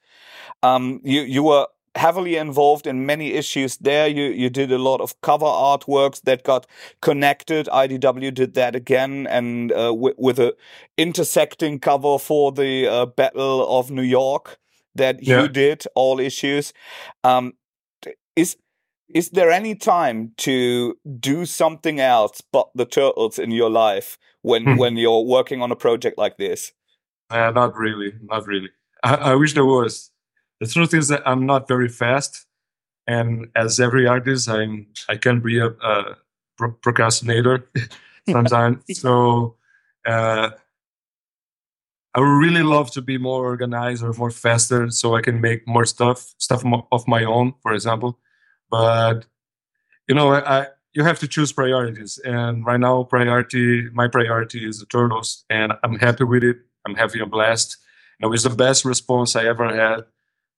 Um, 0.65 1.01
you 1.03 1.21
you 1.21 1.43
were 1.43 1.67
heavily 1.95 2.35
involved 2.35 2.87
in 2.87 3.05
many 3.05 3.33
issues 3.33 3.77
there. 3.77 4.07
You 4.07 4.25
you 4.25 4.49
did 4.49 4.71
a 4.71 4.77
lot 4.77 5.01
of 5.01 5.19
cover 5.21 5.45
artworks 5.45 6.21
that 6.23 6.43
got 6.43 6.67
connected. 7.01 7.67
IDW 7.67 8.33
did 8.33 8.53
that 8.55 8.75
again, 8.75 9.27
and 9.27 9.71
uh, 9.71 9.93
with 9.95 10.39
a 10.39 10.55
intersecting 10.97 11.79
cover 11.79 12.17
for 12.19 12.51
the 12.51 12.87
uh, 12.87 13.05
Battle 13.05 13.79
of 13.79 13.91
New 13.91 14.01
York 14.01 14.57
that 14.95 15.21
yeah. 15.21 15.41
you 15.41 15.47
did 15.47 15.83
all 15.95 16.19
issues. 16.19 16.73
Um, 17.23 17.53
is 18.35 18.57
is 19.13 19.29
there 19.29 19.51
any 19.51 19.75
time 19.75 20.33
to 20.37 20.97
do 21.19 21.45
something 21.45 21.99
else 21.99 22.41
but 22.51 22.69
the 22.73 22.85
turtles 22.85 23.37
in 23.37 23.51
your 23.51 23.69
life 23.69 24.17
when 24.41 24.63
hmm. 24.63 24.77
when 24.77 24.97
you're 24.97 25.25
working 25.25 25.61
on 25.61 25.71
a 25.71 25.75
project 25.75 26.17
like 26.17 26.37
this? 26.37 26.73
Uh, 27.29 27.51
not 27.51 27.75
really, 27.75 28.13
not 28.21 28.45
really. 28.45 28.69
I, 29.03 29.15
I, 29.15 29.35
wish 29.35 29.53
there 29.53 29.65
was. 29.65 30.11
The 30.61 30.67
truth 30.67 30.93
is 30.93 31.07
that 31.09 31.21
I'm 31.25 31.45
not 31.45 31.67
very 31.67 31.89
fast, 31.89 32.45
and 33.07 33.47
as 33.55 33.79
every 33.79 34.07
artist, 34.07 34.49
I'm 34.49 34.87
I 35.09 35.17
can 35.17 35.41
be 35.41 35.59
a, 35.59 35.67
a 35.67 36.17
pro- 36.57 36.71
procrastinator 36.71 37.69
sometimes. 38.29 38.83
so. 38.99 39.55
Uh, 40.05 40.51
I 42.15 42.21
would 42.21 42.27
really 42.27 42.63
love 42.63 42.91
to 42.91 43.01
be 43.01 43.17
more 43.17 43.43
organized 43.43 44.01
or 44.01 44.13
more 44.13 44.31
faster 44.31 44.89
so 44.89 45.15
I 45.15 45.21
can 45.21 45.41
make 45.41 45.67
more 45.67 45.83
stuff, 45.83 46.33
stuff 46.37 46.63
of 46.93 47.07
my 47.09 47.25
own, 47.25 47.55
for 47.61 47.73
example. 47.73 48.17
But 48.71 49.25
you 50.07 50.15
know, 50.15 50.33
I, 50.33 50.67
you 50.93 51.03
have 51.03 51.19
to 51.19 51.27
choose 51.27 51.51
priorities. 51.51 52.17
And 52.19 52.65
right 52.65 52.79
now, 52.79 53.03
priority, 53.03 53.89
my 53.93 54.07
priority 54.07 54.67
is 54.67 54.79
the 54.79 54.85
turtles, 54.85 55.43
and 55.49 55.73
I'm 55.83 55.99
happy 55.99 56.23
with 56.23 56.43
it. 56.43 56.57
I'm 56.85 56.95
having 56.95 57.21
a 57.21 57.25
blast. 57.25 57.77
And 58.19 58.27
it 58.27 58.29
was 58.29 58.43
the 58.43 58.49
best 58.49 58.85
response 58.85 59.35
I 59.35 59.45
ever 59.45 59.67
had 59.75 60.05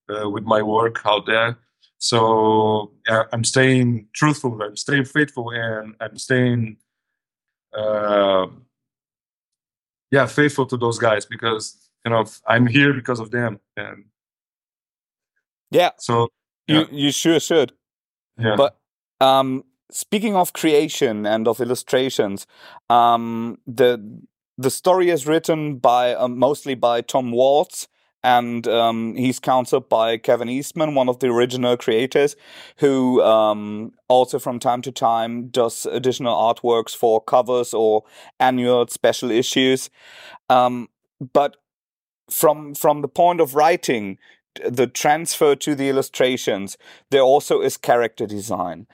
uh, 0.10 0.30
with 0.30 0.44
my 0.44 0.62
work 0.62 1.02
out 1.06 1.26
there. 1.26 1.58
So 2.00 2.92
I'm 3.32 3.44
staying 3.44 4.08
truthful, 4.14 4.62
I'm 4.62 4.78
staying 4.78 5.06
faithful, 5.06 5.50
and 5.50 5.96
I'm 6.00 6.18
staying, 6.18 6.78
uh, 7.76 8.48
yeah, 10.12 10.28
faithful 10.28 10.68
to 10.68 10.78
those 10.78 11.00
guys 11.00 11.26
because 11.26 11.90
you 12.06 12.12
know 12.12 12.26
I'm 12.48 12.68
here 12.68 12.94
because 12.94 13.20
of 13.20 13.32
them. 13.32 13.60
And 13.76 14.06
yeah, 15.72 15.92
so 15.98 16.30
yeah. 16.68 16.86
you 16.92 17.06
you 17.06 17.12
sure 17.12 17.40
should. 17.40 17.74
Yeah. 18.38 18.56
But 18.56 18.78
um, 19.20 19.64
speaking 19.90 20.36
of 20.36 20.54
creation 20.54 21.26
and 21.26 21.48
of 21.48 21.60
illustrations, 21.60 22.46
um, 22.92 23.58
the 23.66 24.22
the 24.58 24.70
story 24.70 25.10
is 25.10 25.26
written 25.26 25.78
by 25.78 26.14
uh, 26.14 26.28
mostly 26.28 26.76
by 26.76 27.02
Tom 27.02 27.32
Waltz 27.32 27.88
and 28.28 28.68
um, 28.68 29.16
he's 29.16 29.40
counseled 29.40 29.88
by 29.88 30.18
Kevin 30.18 30.50
Eastman, 30.50 30.96
one 30.96 31.08
of 31.08 31.20
the 31.20 31.28
original 31.28 31.78
creators, 31.78 32.36
who 32.80 33.22
um, 33.24 33.94
also 34.10 34.38
from 34.38 34.60
time 34.60 34.82
to 34.82 34.92
time 34.92 35.48
does 35.48 35.86
additional 35.86 36.36
artworks 36.36 36.94
for 36.94 37.22
covers 37.22 37.74
or 37.74 38.04
annual 38.38 38.86
special 38.88 39.32
issues. 39.32 39.90
Um, 40.50 40.90
but 41.32 41.56
from 42.30 42.76
from 42.76 43.02
the 43.02 43.08
point 43.08 43.40
of 43.40 43.56
writing, 43.56 44.18
the 44.56 44.88
transfer 44.88 45.56
to 45.56 45.74
the 45.74 45.88
illustrations, 45.88 46.78
there 47.12 47.22
also 47.22 47.62
is 47.62 47.78
character 47.78 48.28
design. 48.28 48.88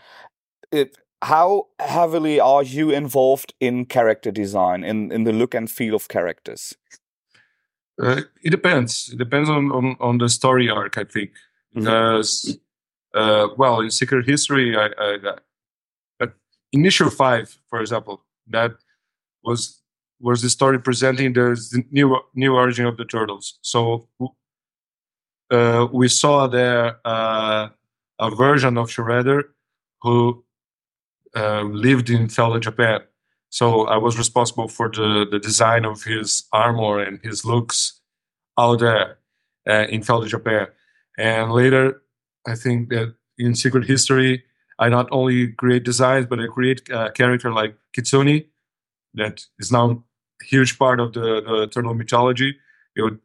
It, 0.72 0.96
how 1.24 1.70
heavily 1.80 2.40
are 2.40 2.62
you 2.62 2.92
involved 2.92 3.56
in 3.60 3.86
character 3.86 4.30
design, 4.30 4.84
in, 4.84 5.12
in 5.12 5.24
the 5.24 5.34
look 5.34 5.56
and 5.56 5.72
feel 5.72 5.96
of 5.96 6.08
characters? 6.08 6.76
Uh, 8.02 8.22
it 8.44 8.50
depends. 8.50 9.10
It 9.14 9.18
depends 9.18 9.50
on, 9.50 9.72
on, 9.72 9.96
on 10.00 10.18
the 10.18 10.30
story 10.30 10.70
arc, 10.70 10.98
I 10.98 11.04
think. 11.04 11.32
Mm-hmm. 11.76 11.82
Because, 11.82 12.58
uh, 13.14 13.48
well, 13.58 13.82
in 13.82 13.92
Secret 13.92 14.28
History, 14.28 14.76
I, 14.76 14.90
I, 14.98 15.18
uh, 16.22 16.28
in 16.72 16.86
issue 16.86 17.10
five, 17.10 17.58
for 17.70 17.80
example, 17.82 18.24
that 18.48 18.72
was 19.44 19.80
was 20.20 20.42
the 20.42 20.50
story 20.50 20.80
presenting 20.80 21.34
the 21.34 21.84
new 21.92 22.18
new 22.34 22.56
origin 22.56 22.86
of 22.86 22.98
the 22.98 23.06
turtles. 23.06 23.60
So 23.62 24.08
uh, 25.52 25.88
we 25.92 26.08
saw 26.08 26.48
there 26.48 27.00
uh, 27.06 27.70
a 28.20 28.30
version 28.36 28.78
of 28.78 28.90
Shredder 28.90 29.44
who 30.02 30.44
uh, 31.36 31.64
lived 31.64 32.10
in 32.10 32.30
feudal 32.30 32.60
Japan. 32.60 33.02
So 33.54 33.86
I 33.86 33.98
was 33.98 34.18
responsible 34.18 34.68
for 34.68 34.90
the, 34.90 35.28
the 35.30 35.38
design 35.38 35.86
of 35.86 36.02
his 36.06 36.46
armor 36.52 36.98
and 36.98 37.20
his 37.22 37.46
looks 37.46 38.02
out 38.58 38.80
there 38.80 39.20
uh, 39.70 39.86
in 39.90 40.02
feudal 40.02 40.26
Japan. 40.26 40.70
And 41.20 41.52
later, 41.52 42.02
I 42.48 42.56
think 42.56 42.90
that 42.90 43.14
in 43.38 43.54
Secret 43.54 43.86
History, 43.86 44.44
I 44.80 44.90
not 44.90 45.08
only 45.12 45.50
create 45.50 45.84
designs, 45.84 46.26
but 46.26 46.40
I 46.40 46.48
create 46.48 46.90
a 46.90 47.12
character 47.12 47.54
like 47.54 47.78
Kitsune 47.96 48.46
that 49.14 49.46
is 49.60 49.72
now 49.72 50.04
a 50.42 50.46
huge 50.46 50.80
part 50.80 51.00
of 51.00 51.14
the, 51.14 51.44
the 51.48 51.68
turtle 51.72 51.94
mythology. 51.94 52.58
It 52.96 53.04
would, 53.04 53.20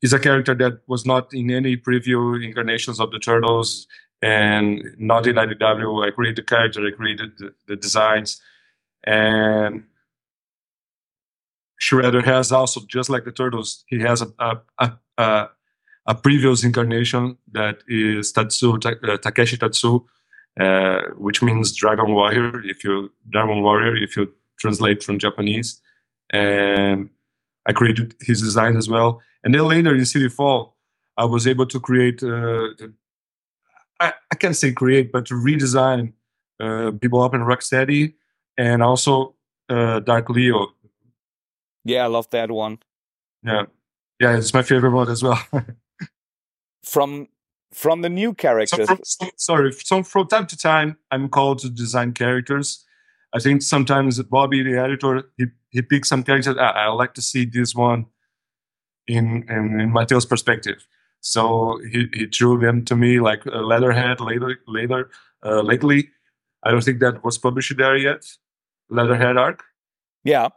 is 0.00 0.12
a 0.12 0.20
character 0.20 0.54
that 0.54 0.82
was 0.86 1.04
not 1.04 1.34
in 1.34 1.50
any 1.50 1.76
preview 1.76 2.40
incarnations 2.40 3.00
of 3.00 3.10
the 3.10 3.18
Turtles 3.18 3.88
and 4.22 4.84
not 4.96 5.26
in 5.26 5.34
IDW. 5.34 6.06
I 6.06 6.12
created 6.12 6.36
the 6.36 6.42
character, 6.42 6.86
I 6.86 6.92
created 6.92 7.32
the, 7.38 7.52
the 7.66 7.74
designs, 7.74 8.40
and 9.04 9.84
Shredder 11.80 12.24
has 12.24 12.52
also, 12.52 12.80
just 12.86 13.08
like 13.08 13.24
the 13.24 13.32
Turtles, 13.32 13.84
he 13.86 14.00
has 14.00 14.22
a 14.22 14.60
a, 14.78 14.92
a, 15.18 15.48
a 16.06 16.14
previous 16.14 16.64
incarnation 16.64 17.38
that 17.52 17.78
is 17.88 18.32
Tatsu 18.32 18.78
uh, 18.84 19.16
Takeshi 19.18 19.56
Tatsu, 19.56 20.00
uh, 20.58 21.00
which 21.16 21.42
means 21.42 21.74
Dragon 21.74 22.12
Warrior. 22.14 22.62
If 22.64 22.84
you 22.84 23.10
Dragon 23.30 23.62
Warrior, 23.62 23.96
if 23.96 24.16
you 24.16 24.32
translate 24.58 25.02
from 25.02 25.18
Japanese, 25.18 25.80
and 26.30 27.08
I 27.66 27.72
created 27.72 28.14
his 28.20 28.40
design 28.42 28.76
as 28.76 28.88
well. 28.88 29.22
And 29.42 29.54
then 29.54 29.64
later 29.64 29.94
in 29.94 30.04
City 30.04 30.28
Fall, 30.28 30.76
I 31.16 31.24
was 31.24 31.46
able 31.46 31.66
to 31.66 31.80
create 31.80 32.22
uh, 32.22 32.68
I, 34.00 34.14
I 34.32 34.34
can't 34.34 34.56
say 34.56 34.72
create, 34.72 35.12
but 35.12 35.26
to 35.26 35.34
redesign 35.34 36.14
uh, 36.58 36.90
Bebop 36.90 37.34
and 37.34 37.44
Rocksteady 37.44 38.14
and 38.56 38.82
also 38.82 39.34
uh, 39.68 40.00
Dark 40.00 40.28
Leo. 40.30 40.68
Yeah, 41.84 42.04
I 42.04 42.06
love 42.08 42.28
that 42.30 42.50
one. 42.50 42.78
Yeah, 43.42 43.64
yeah, 44.20 44.36
it's 44.36 44.52
my 44.52 44.62
favorite 44.62 44.92
one 44.92 45.08
as 45.08 45.22
well. 45.22 45.40
from 46.84 47.28
from 47.72 48.02
the 48.02 48.08
new 48.08 48.34
characters. 48.34 48.88
So 48.88 48.96
from, 48.96 49.30
sorry, 49.36 49.72
so 49.72 50.02
from 50.02 50.26
time 50.28 50.46
to 50.46 50.56
time, 50.56 50.98
I'm 51.10 51.28
called 51.28 51.60
to 51.60 51.70
design 51.70 52.12
characters. 52.12 52.84
I 53.32 53.38
think 53.38 53.62
sometimes 53.62 54.20
Bobby, 54.24 54.62
the 54.62 54.76
editor, 54.76 55.22
he, 55.36 55.46
he 55.70 55.82
picks 55.82 56.08
some 56.08 56.24
characters. 56.24 56.56
I, 56.56 56.70
I 56.70 56.86
like 56.88 57.14
to 57.14 57.22
see 57.22 57.44
this 57.44 57.74
one 57.74 58.06
in 59.06 59.44
in, 59.48 59.80
in 59.80 59.92
Mateo's 59.92 60.26
perspective. 60.26 60.86
So 61.20 61.78
he, 61.90 62.08
he 62.12 62.26
drew 62.26 62.58
them 62.58 62.84
to 62.86 62.96
me 62.96 63.20
like 63.20 63.44
a 63.46 63.58
Leatherhead 63.58 64.20
later 64.20 64.58
later 64.66 65.10
uh, 65.44 65.60
lately. 65.60 66.10
I 66.62 66.70
don't 66.70 66.84
think 66.84 67.00
that 67.00 67.24
was 67.24 67.38
published 67.38 67.76
there 67.76 67.96
yet. 67.96 68.24
Leatherhead 68.90 69.36
arc. 69.36 69.62
Yeah, 70.24 70.48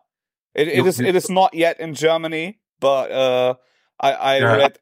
it, 0.53 0.67
it 0.67 0.85
is. 0.85 0.99
It 0.99 1.15
is 1.15 1.29
not 1.29 1.53
yet 1.53 1.79
in 1.79 1.93
Germany, 1.93 2.59
but 2.79 3.11
uh, 3.11 3.53
I 3.99 4.11
I 4.11 4.37
yeah. 4.37 4.55
read. 4.55 4.79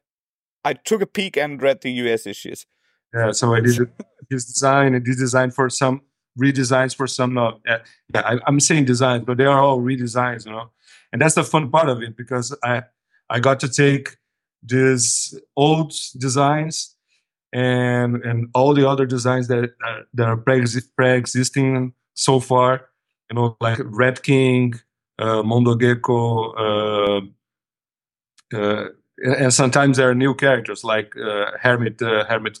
I 0.64 0.74
took 0.74 1.02
a 1.02 1.06
peek 1.06 1.36
and 1.36 1.60
read 1.60 1.82
the 1.82 1.90
US 1.92 2.26
issues. 2.26 2.66
Yeah, 3.14 3.32
so 3.32 3.54
I 3.54 3.60
did 3.60 3.78
his 4.30 4.46
design 4.46 4.94
and 4.94 5.06
his 5.06 5.16
design 5.16 5.50
for 5.50 5.68
some 5.68 6.02
redesigns 6.38 6.94
for 6.94 7.06
some. 7.06 7.38
Uh, 7.38 7.52
yeah, 7.66 7.78
I, 8.14 8.38
I'm 8.46 8.60
saying 8.60 8.86
designs, 8.86 9.24
but 9.24 9.36
they 9.36 9.44
are 9.44 9.60
all 9.60 9.80
redesigns, 9.80 10.46
you 10.46 10.52
know. 10.52 10.70
And 11.12 11.20
that's 11.20 11.34
the 11.34 11.44
fun 11.44 11.70
part 11.70 11.88
of 11.88 12.02
it 12.02 12.16
because 12.16 12.56
I 12.64 12.82
I 13.28 13.40
got 13.40 13.60
to 13.60 13.68
take 13.68 14.16
these 14.62 15.38
old 15.56 15.92
designs 16.18 16.96
and 17.52 18.24
and 18.24 18.48
all 18.54 18.74
the 18.74 18.88
other 18.88 19.06
designs 19.06 19.48
that 19.48 19.74
uh, 19.86 20.00
that 20.14 20.26
are 20.26 20.36
pre-existing 20.36 21.92
so 22.14 22.40
far 22.40 22.88
you 23.30 23.36
know 23.36 23.56
like 23.60 23.78
red 23.84 24.22
king 24.22 24.74
uh, 25.18 25.42
mondo 25.42 25.74
gecko 25.74 26.52
uh, 26.52 27.20
uh, 28.54 28.88
and 29.24 29.52
sometimes 29.52 29.96
there 29.96 30.10
are 30.10 30.14
new 30.14 30.34
characters 30.34 30.84
like 30.84 31.14
uh, 31.16 31.52
hermit 31.60 32.00
uh, 32.02 32.24
hermit 32.24 32.58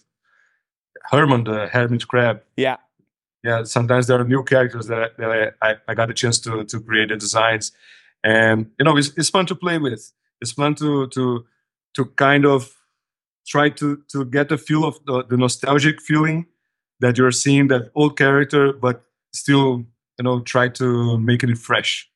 herman 1.10 1.44
the 1.44 1.66
hermit 1.68 2.06
crab. 2.06 2.42
Yeah. 2.56 2.76
Yeah 3.42 3.64
sometimes 3.64 4.06
there 4.06 4.20
are 4.20 4.24
new 4.24 4.44
characters 4.44 4.86
that, 4.86 5.16
that 5.18 5.54
I, 5.60 5.76
I 5.88 5.94
got 5.94 6.10
a 6.10 6.14
chance 6.14 6.38
to 6.40 6.64
to 6.64 6.80
create 6.80 7.08
the 7.08 7.16
designs. 7.16 7.72
And 8.24 8.70
you 8.78 8.84
know 8.84 8.96
it's, 8.96 9.12
it's 9.16 9.30
fun 9.30 9.46
to 9.46 9.54
play 9.54 9.78
with. 9.78 10.12
It's 10.40 10.52
fun 10.52 10.74
to 10.76 11.08
to 11.08 11.44
to 11.94 12.04
kind 12.16 12.46
of 12.46 12.74
try 13.46 13.68
to 13.70 14.02
to 14.08 14.24
get 14.24 14.52
a 14.52 14.58
feel 14.58 14.84
of 14.84 14.98
the, 15.06 15.24
the 15.24 15.36
nostalgic 15.36 16.00
feeling 16.00 16.46
that 17.00 17.18
you're 17.18 17.32
seeing 17.32 17.68
that 17.68 17.90
old 17.94 18.16
character, 18.16 18.72
but 18.72 19.04
still 19.32 19.84
you 20.18 20.24
know 20.24 20.40
try 20.40 20.68
to 20.68 21.18
make 21.18 21.42
it 21.42 21.58
fresh. 21.58 22.08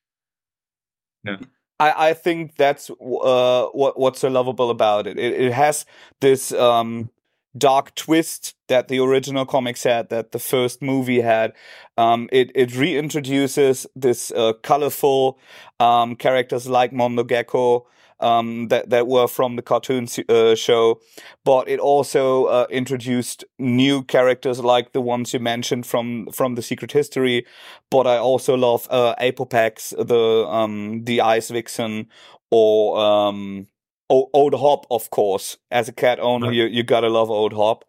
Yeah. 1.23 1.37
I, 1.79 2.09
I 2.09 2.13
think 2.13 2.55
that's 2.55 2.89
uh, 2.89 3.67
what 3.73 3.99
what's 3.99 4.19
so 4.21 4.29
lovable 4.29 4.69
about 4.69 5.07
it. 5.07 5.19
It, 5.19 5.33
it 5.33 5.53
has 5.53 5.85
this 6.21 6.51
um, 6.51 7.09
dark 7.57 7.93
twist 7.95 8.55
that 8.67 8.87
the 8.87 8.99
original 8.99 9.45
comics 9.45 9.83
had, 9.83 10.09
that 10.09 10.31
the 10.31 10.39
first 10.39 10.81
movie 10.81 11.21
had. 11.21 11.53
Um, 11.97 12.29
it 12.31 12.51
it 12.55 12.69
reintroduces 12.69 13.85
this 13.95 14.31
uh, 14.31 14.53
colorful 14.63 15.39
um, 15.79 16.15
characters 16.15 16.67
like 16.67 16.93
Mondo 16.93 17.23
Gecko, 17.23 17.87
um, 18.19 18.67
that 18.69 18.89
that 18.89 19.07
were 19.07 19.27
from 19.27 19.55
the 19.55 19.61
cartoon 19.61 20.07
uh, 20.29 20.55
show, 20.55 20.99
but 21.43 21.67
it 21.67 21.79
also 21.79 22.45
uh, 22.45 22.65
introduced 22.69 23.43
new 23.59 24.03
characters 24.03 24.59
like 24.59 24.93
the 24.93 25.01
ones 25.01 25.33
you 25.33 25.39
mentioned 25.39 25.85
from 25.85 26.27
from 26.31 26.55
the 26.55 26.61
Secret 26.61 26.91
History. 26.91 27.45
But 27.89 28.07
I 28.07 28.17
also 28.17 28.55
love 28.55 28.87
uh, 28.89 29.15
Alopex, 29.21 29.95
the 29.95 30.47
um, 30.47 31.03
the 31.03 31.21
Ice 31.21 31.49
Vixen, 31.49 32.07
or 32.49 32.99
um, 32.99 33.67
Old 34.09 34.53
Hob, 34.53 34.85
of 34.89 35.09
course. 35.09 35.57
As 35.71 35.87
a 35.87 35.93
cat 35.93 36.19
owner, 36.19 36.51
you 36.51 36.65
you 36.65 36.83
gotta 36.83 37.09
love 37.09 37.29
Old 37.29 37.53
Hob, 37.53 37.83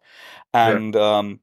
and 0.53 0.95
yeah. 0.95 1.17
um, 1.17 1.39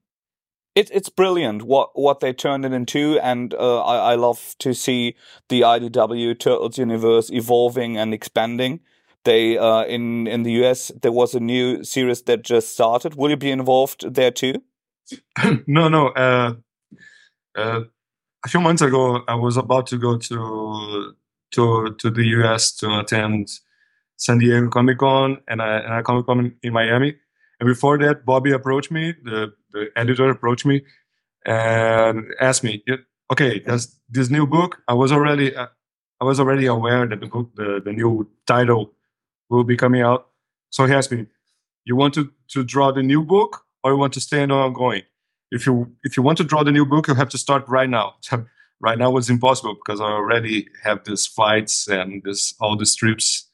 it, 0.77 0.91
it's 0.93 1.09
brilliant 1.09 1.63
what 1.63 1.89
what 1.99 2.19
they 2.19 2.31
turned 2.31 2.63
it 2.63 2.71
into, 2.71 3.19
and 3.23 3.53
uh, 3.55 3.81
I, 3.81 4.11
I 4.11 4.15
love 4.15 4.55
to 4.59 4.73
see 4.73 5.15
the 5.49 5.61
IDW 5.61 6.37
Turtles 6.37 6.77
universe 6.77 7.31
evolving 7.31 7.97
and 7.97 8.13
expanding. 8.13 8.81
They 9.23 9.57
uh, 9.57 9.85
in 9.85 10.27
in 10.27 10.43
the 10.43 10.51
US 10.63 10.91
there 11.01 11.11
was 11.11 11.33
a 11.33 11.39
new 11.39 11.83
series 11.83 12.21
that 12.23 12.43
just 12.43 12.73
started. 12.73 13.15
Will 13.15 13.31
you 13.31 13.37
be 13.37 13.49
involved 13.49 14.13
there 14.13 14.29
too? 14.29 14.61
no, 15.67 15.89
no. 15.89 16.09
Uh, 16.09 16.53
uh, 17.55 17.81
a 18.45 18.47
few 18.47 18.61
months 18.61 18.83
ago, 18.83 19.23
I 19.27 19.33
was 19.33 19.57
about 19.57 19.87
to 19.87 19.97
go 19.97 20.19
to 20.19 21.15
to 21.53 21.95
to 21.97 22.09
the 22.11 22.25
US 22.37 22.71
to 22.77 22.99
attend 22.99 23.49
San 24.17 24.37
Diego 24.37 24.69
Comic 24.69 24.99
Con 24.99 25.37
and 25.47 25.59
a, 25.59 25.83
and 25.85 25.93
a 25.95 26.03
Comic 26.03 26.27
Con 26.27 26.53
in 26.61 26.73
Miami. 26.73 27.17
And 27.59 27.67
before 27.67 27.97
that, 27.97 28.25
Bobby 28.25 28.51
approached 28.51 28.91
me, 28.91 29.15
the, 29.23 29.53
the 29.77 29.99
editor 29.99 30.29
approached 30.29 30.65
me 30.65 30.83
and 31.45 32.25
asked 32.39 32.63
me, 32.63 32.83
okay, 33.31 33.59
there's 33.59 33.95
this 34.09 34.29
new 34.29 34.45
book. 34.45 34.81
I 34.87 34.93
was 34.93 35.11
already, 35.11 35.55
uh, 35.55 35.67
I 36.19 36.25
was 36.25 36.39
already 36.39 36.65
aware 36.65 37.05
that 37.07 37.19
the 37.19 37.27
book, 37.27 37.51
the, 37.55 37.81
the 37.83 37.91
new 37.91 38.29
title 38.45 38.93
will 39.49 39.63
be 39.63 39.77
coming 39.77 40.01
out. 40.01 40.27
So 40.69 40.85
he 40.85 40.93
asked 40.93 41.11
me, 41.11 41.27
you 41.85 41.95
want 41.95 42.13
to, 42.15 42.31
to 42.49 42.63
draw 42.63 42.91
the 42.91 43.03
new 43.03 43.23
book 43.23 43.63
or 43.83 43.91
you 43.91 43.97
want 43.97 44.13
to 44.13 44.21
stay 44.21 44.43
on 44.43 44.51
ongoing? 44.51 45.03
If 45.51 45.65
you, 45.65 45.95
if 46.03 46.17
you 46.17 46.23
want 46.23 46.37
to 46.39 46.43
draw 46.43 46.63
the 46.63 46.71
new 46.71 46.85
book, 46.85 47.07
you 47.07 47.15
have 47.15 47.29
to 47.29 47.37
start 47.37 47.63
right 47.67 47.89
now. 47.89 48.15
right 48.79 48.97
now 48.97 49.09
was 49.09 49.29
impossible 49.29 49.75
because 49.75 50.01
I 50.01 50.05
already 50.05 50.67
have 50.83 51.03
these 51.05 51.25
flights 51.25 51.87
and 51.87 52.21
this, 52.23 52.53
all 52.59 52.75
the 52.75 52.85
trips, 52.85 53.49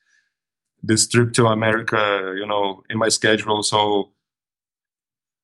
this 0.81 1.07
trip 1.07 1.33
to 1.33 1.47
America, 1.47 2.33
you 2.37 2.45
know, 2.45 2.83
in 2.89 2.97
my 2.97 3.09
schedule. 3.09 3.61
So 3.63 4.12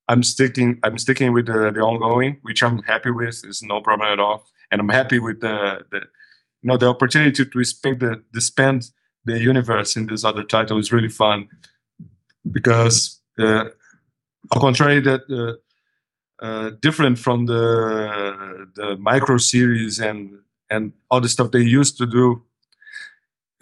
I'm 0.10 0.24
sticking 0.24 0.80
I'm 0.84 0.98
sticking 0.98 1.32
with 1.34 1.45
the, 1.45 1.72
the 1.72 1.82
ongoing, 1.82 2.38
which 2.41 2.63
I'm 2.63 2.82
happy 2.84 3.12
with. 3.12 3.43
It's 3.45 3.63
no 3.63 3.80
problem 3.80 4.12
at 4.12 4.19
all, 4.19 4.48
and 4.72 4.82
I'm 4.82 4.89
happy 4.89 5.19
with 5.19 5.39
the 5.39 5.86
the 5.91 6.00
you 6.62 6.67
know 6.67 6.78
the 6.78 6.88
opportunity 6.88 7.45
to, 7.45 7.63
spend 7.63 8.00
the, 8.02 8.24
the 8.34 8.41
spend 8.41 8.89
the 9.26 9.39
universe 9.39 9.95
in 9.95 10.08
this 10.08 10.26
other 10.26 10.43
title 10.43 10.78
is 10.78 10.91
really 10.91 11.10
fun 11.10 11.48
because 12.52 13.22
uh, 13.39 13.65
on 14.52 14.60
contrary 14.60 15.00
that 15.00 15.22
uh, 15.30 16.43
uh, 16.45 16.72
different 16.82 17.19
from 17.19 17.45
the 17.45 18.67
the 18.76 18.98
micro 18.98 19.38
series 19.38 20.00
and 20.00 20.39
and 20.72 20.93
all 21.12 21.22
the 21.22 21.30
stuff 21.30 21.52
they 21.52 21.62
used 21.62 21.98
to 21.98 22.06
do 22.06 22.41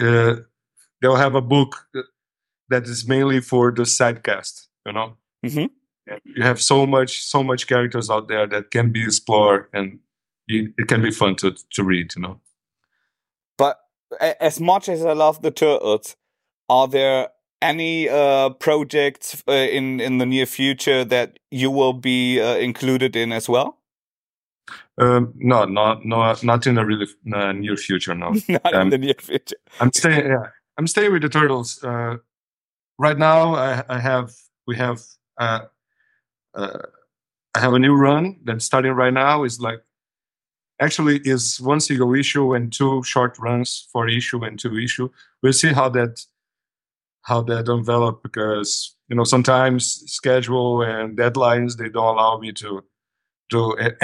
uh, 0.02 0.36
they'll 1.02 1.16
have 1.16 1.36
a 1.36 1.42
book 1.42 1.88
that 2.70 2.84
is 2.84 3.08
mainly 3.08 3.42
for 3.42 3.72
the 3.72 3.84
sidecast 3.84 4.68
you 4.86 4.94
know 4.94 5.18
mm-hmm. 5.46 5.66
You 6.24 6.44
have 6.44 6.62
so 6.62 6.86
much 6.86 7.24
so 7.24 7.44
much 7.44 7.68
characters 7.68 8.10
out 8.10 8.28
there 8.28 8.48
that 8.48 8.72
can 8.72 8.92
be 8.92 9.04
explored 9.04 9.68
and 9.74 10.00
it 10.48 10.88
can 10.88 11.02
be 11.02 11.12
fun 11.12 11.36
to 11.36 11.56
to 11.72 11.84
read 11.84 12.14
you 12.16 12.22
know 12.22 12.40
but 13.58 13.80
as 14.40 14.60
much 14.60 14.90
as 14.90 15.04
i 15.04 15.14
love 15.14 15.42
the 15.42 15.52
turtles 15.52 16.16
are 16.70 16.88
there 16.88 17.30
any 17.62 18.10
uh, 18.10 18.50
projects 18.52 19.44
uh, 19.48 19.52
in 19.52 20.00
in 20.00 20.18
the 20.18 20.26
near 20.26 20.46
future 20.46 21.04
that 21.06 21.40
you 21.52 21.72
will 21.72 21.94
be 21.94 22.40
uh, 22.40 22.56
included 22.58 23.16
in 23.16 23.32
as 23.32 23.50
well? 23.50 23.78
Um, 24.98 25.34
no, 25.36 25.66
not 25.66 26.06
no, 26.06 26.36
not 26.44 26.68
in 26.68 26.76
the 26.76 26.86
really 26.86 27.08
uh, 27.34 27.52
near 27.52 27.76
future. 27.76 28.16
No, 28.16 28.34
not 28.50 28.74
um, 28.74 28.82
in 28.82 28.90
the 28.90 28.98
near 28.98 29.16
future. 29.20 29.58
I'm 29.80 29.92
staying. 29.94 30.28
Yeah, 30.28 30.48
I'm 30.78 30.88
staying 30.88 31.12
with 31.12 31.22
the 31.22 31.30
turtles. 31.30 31.84
Uh, 31.84 32.18
right 32.98 33.18
now, 33.18 33.56
I, 33.56 33.84
I, 33.90 34.00
have 34.00 34.34
we 34.68 34.76
have 34.76 35.02
uh, 35.40 35.62
I 36.58 37.60
have 37.60 37.74
a 37.74 37.80
new 37.80 37.96
run 37.96 38.38
that's 38.44 38.66
starting 38.66 38.94
right 38.94 39.14
now. 39.14 39.44
Is 39.44 39.60
like 39.60 39.82
actually 40.80 41.22
is 41.24 41.60
one 41.62 41.80
single 41.80 42.14
issue 42.14 42.54
and 42.54 42.72
two 42.72 43.04
short 43.04 43.38
runs 43.40 43.88
for 43.92 44.08
issue 44.08 44.44
and 44.44 44.60
two 44.60 44.78
issue. 44.78 45.10
We'll 45.42 45.54
see 45.54 45.74
how 45.74 45.90
that 45.90 46.26
how 47.24 47.42
that 47.44 47.66
develop 47.66 48.24
because 48.24 48.96
you 49.10 49.16
know 49.16 49.24
sometimes 49.24 50.04
schedule 50.12 50.82
and 50.82 51.18
deadlines 51.18 51.78
they 51.78 51.90
don't 51.90 52.16
allow 52.16 52.38
me 52.38 52.52
to 52.54 52.84
do 53.50 53.74
it. 53.74 53.98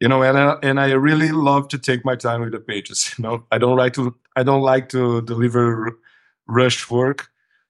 you 0.00 0.08
know 0.08 0.22
and 0.22 0.38
I, 0.38 0.56
and 0.62 0.80
I 0.80 0.92
really 0.92 1.32
love 1.32 1.68
to 1.68 1.78
take 1.78 2.04
my 2.04 2.16
time 2.16 2.40
with 2.40 2.52
the 2.52 2.60
pages 2.60 3.14
you 3.18 3.22
know 3.22 3.44
I 3.50 3.58
don't 3.58 3.76
like 3.76 3.94
to 3.94 4.14
I 4.36 4.42
don't 4.42 4.62
like 4.62 4.88
to 4.90 5.22
deliver 5.22 5.98
rush 6.46 6.90
work 6.90 7.28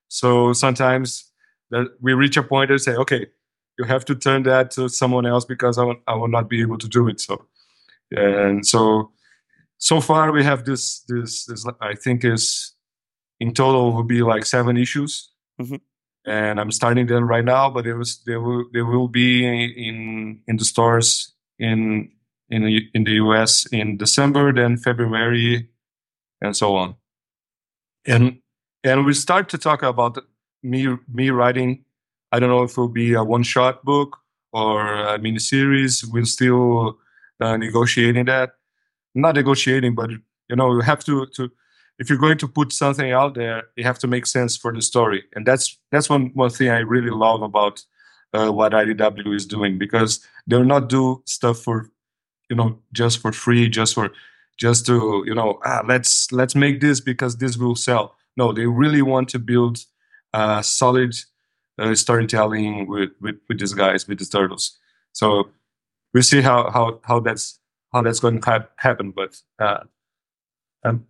so 0.08 0.52
sometimes 0.52 1.32
that 1.70 1.88
we 2.00 2.12
reach 2.14 2.36
a 2.36 2.42
point 2.42 2.70
and 2.70 2.80
say 2.80 2.94
okay 2.94 3.26
you 3.78 3.84
have 3.84 4.04
to 4.06 4.14
turn 4.14 4.42
that 4.44 4.70
to 4.70 4.88
someone 4.88 5.26
else 5.26 5.44
because 5.44 5.76
I 5.76 5.84
will, 5.84 5.96
I 6.06 6.14
will 6.14 6.28
not 6.28 6.48
be 6.48 6.62
able 6.62 6.78
to 6.78 6.88
do 6.88 7.08
it. 7.08 7.20
So 7.20 7.44
and 8.10 8.66
so 8.66 9.10
so 9.78 10.00
far 10.00 10.32
we 10.32 10.44
have 10.44 10.64
this 10.64 11.00
this 11.08 11.44
this 11.46 11.66
I 11.80 11.94
think 11.94 12.24
is 12.24 12.74
in 13.40 13.52
total 13.52 13.92
will 13.92 14.04
be 14.04 14.22
like 14.22 14.46
seven 14.46 14.76
issues. 14.76 15.30
Mm-hmm. 15.58 15.76
and 16.26 16.60
i'm 16.60 16.70
starting 16.70 17.06
them 17.06 17.26
right 17.26 17.46
now 17.46 17.70
but 17.70 17.86
it 17.86 17.94
was 17.94 18.22
they 18.26 18.36
will 18.36 18.66
they 18.74 18.82
will 18.82 19.08
be 19.08 19.46
in 19.46 20.42
in 20.46 20.56
the 20.58 20.66
stores 20.66 21.32
in 21.58 22.10
in 22.50 22.62
the, 22.62 22.82
in 22.92 23.04
the 23.04 23.12
us 23.12 23.64
in 23.72 23.96
december 23.96 24.52
then 24.52 24.76
february 24.76 25.70
and 26.40 26.56
so 26.56 26.76
on. 26.76 26.96
And 28.06 28.40
and 28.84 29.04
we 29.04 29.14
start 29.14 29.48
to 29.50 29.58
talk 29.58 29.82
about 29.82 30.18
me 30.62 30.96
me 31.12 31.30
writing 31.30 31.84
i 32.32 32.38
don't 32.38 32.48
know 32.48 32.62
if 32.62 32.72
it 32.72 32.76
will 32.76 32.88
be 32.88 33.14
a 33.14 33.22
one 33.22 33.42
shot 33.42 33.84
book 33.84 34.18
or 34.52 34.86
a 34.86 35.18
mini 35.18 35.38
series 35.38 36.04
we're 36.06 36.24
still 36.24 36.98
uh, 37.40 37.56
negotiating 37.56 38.24
that 38.24 38.52
not 39.14 39.34
negotiating 39.34 39.94
but 39.94 40.10
you 40.10 40.56
know 40.56 40.72
you 40.72 40.80
have 40.80 41.04
to 41.04 41.26
to 41.26 41.50
if 41.98 42.08
you're 42.10 42.18
going 42.18 42.38
to 42.38 42.48
put 42.48 42.72
something 42.72 43.10
out 43.12 43.34
there, 43.34 43.64
you 43.76 43.84
have 43.84 43.98
to 44.00 44.06
make 44.06 44.26
sense 44.26 44.56
for 44.56 44.72
the 44.72 44.82
story, 44.82 45.24
and 45.34 45.46
that's 45.46 45.78
that's 45.90 46.10
one 46.10 46.30
one 46.34 46.50
thing 46.50 46.68
I 46.68 46.80
really 46.80 47.10
love 47.10 47.42
about 47.42 47.82
uh, 48.34 48.50
what 48.50 48.72
IDW 48.72 49.34
is 49.34 49.46
doing 49.46 49.78
because 49.78 50.26
they're 50.46 50.64
not 50.64 50.88
do 50.88 51.22
stuff 51.24 51.58
for 51.58 51.90
you 52.50 52.56
know 52.56 52.78
just 52.92 53.18
for 53.18 53.32
free, 53.32 53.68
just 53.68 53.94
for 53.94 54.10
just 54.58 54.86
to 54.86 55.24
you 55.26 55.34
know 55.34 55.58
ah, 55.64 55.82
let's 55.86 56.30
let's 56.32 56.54
make 56.54 56.80
this 56.80 57.00
because 57.00 57.38
this 57.38 57.56
will 57.56 57.76
sell. 57.76 58.14
No, 58.36 58.52
they 58.52 58.66
really 58.66 59.02
want 59.02 59.30
to 59.30 59.38
build 59.38 59.78
uh, 60.36 60.62
solid 60.62 61.12
uh, 61.78 61.94
storytelling 61.94 62.86
with, 62.86 63.10
with 63.20 63.36
with 63.48 63.58
these 63.58 63.74
guys 63.74 64.08
with 64.08 64.18
the 64.18 64.26
turtles. 64.26 64.78
So 65.12 65.50
we'll 66.12 66.22
see 66.32 66.42
how 66.42 66.70
how 66.70 67.00
how 67.08 67.20
that's 67.20 67.60
how 67.92 68.02
that's 68.02 68.20
going 68.20 68.40
to 68.40 68.50
ha- 68.50 68.68
happen, 68.76 69.12
but. 69.12 69.32
Uh, 69.58 69.84
um, 70.84 71.06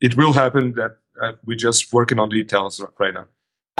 it 0.00 0.16
will 0.16 0.32
happen. 0.32 0.74
That 0.74 0.92
uh, 1.20 1.32
we're 1.44 1.56
just 1.56 1.92
working 1.92 2.18
on 2.18 2.28
details 2.28 2.82
right 2.98 3.14
now. 3.14 3.26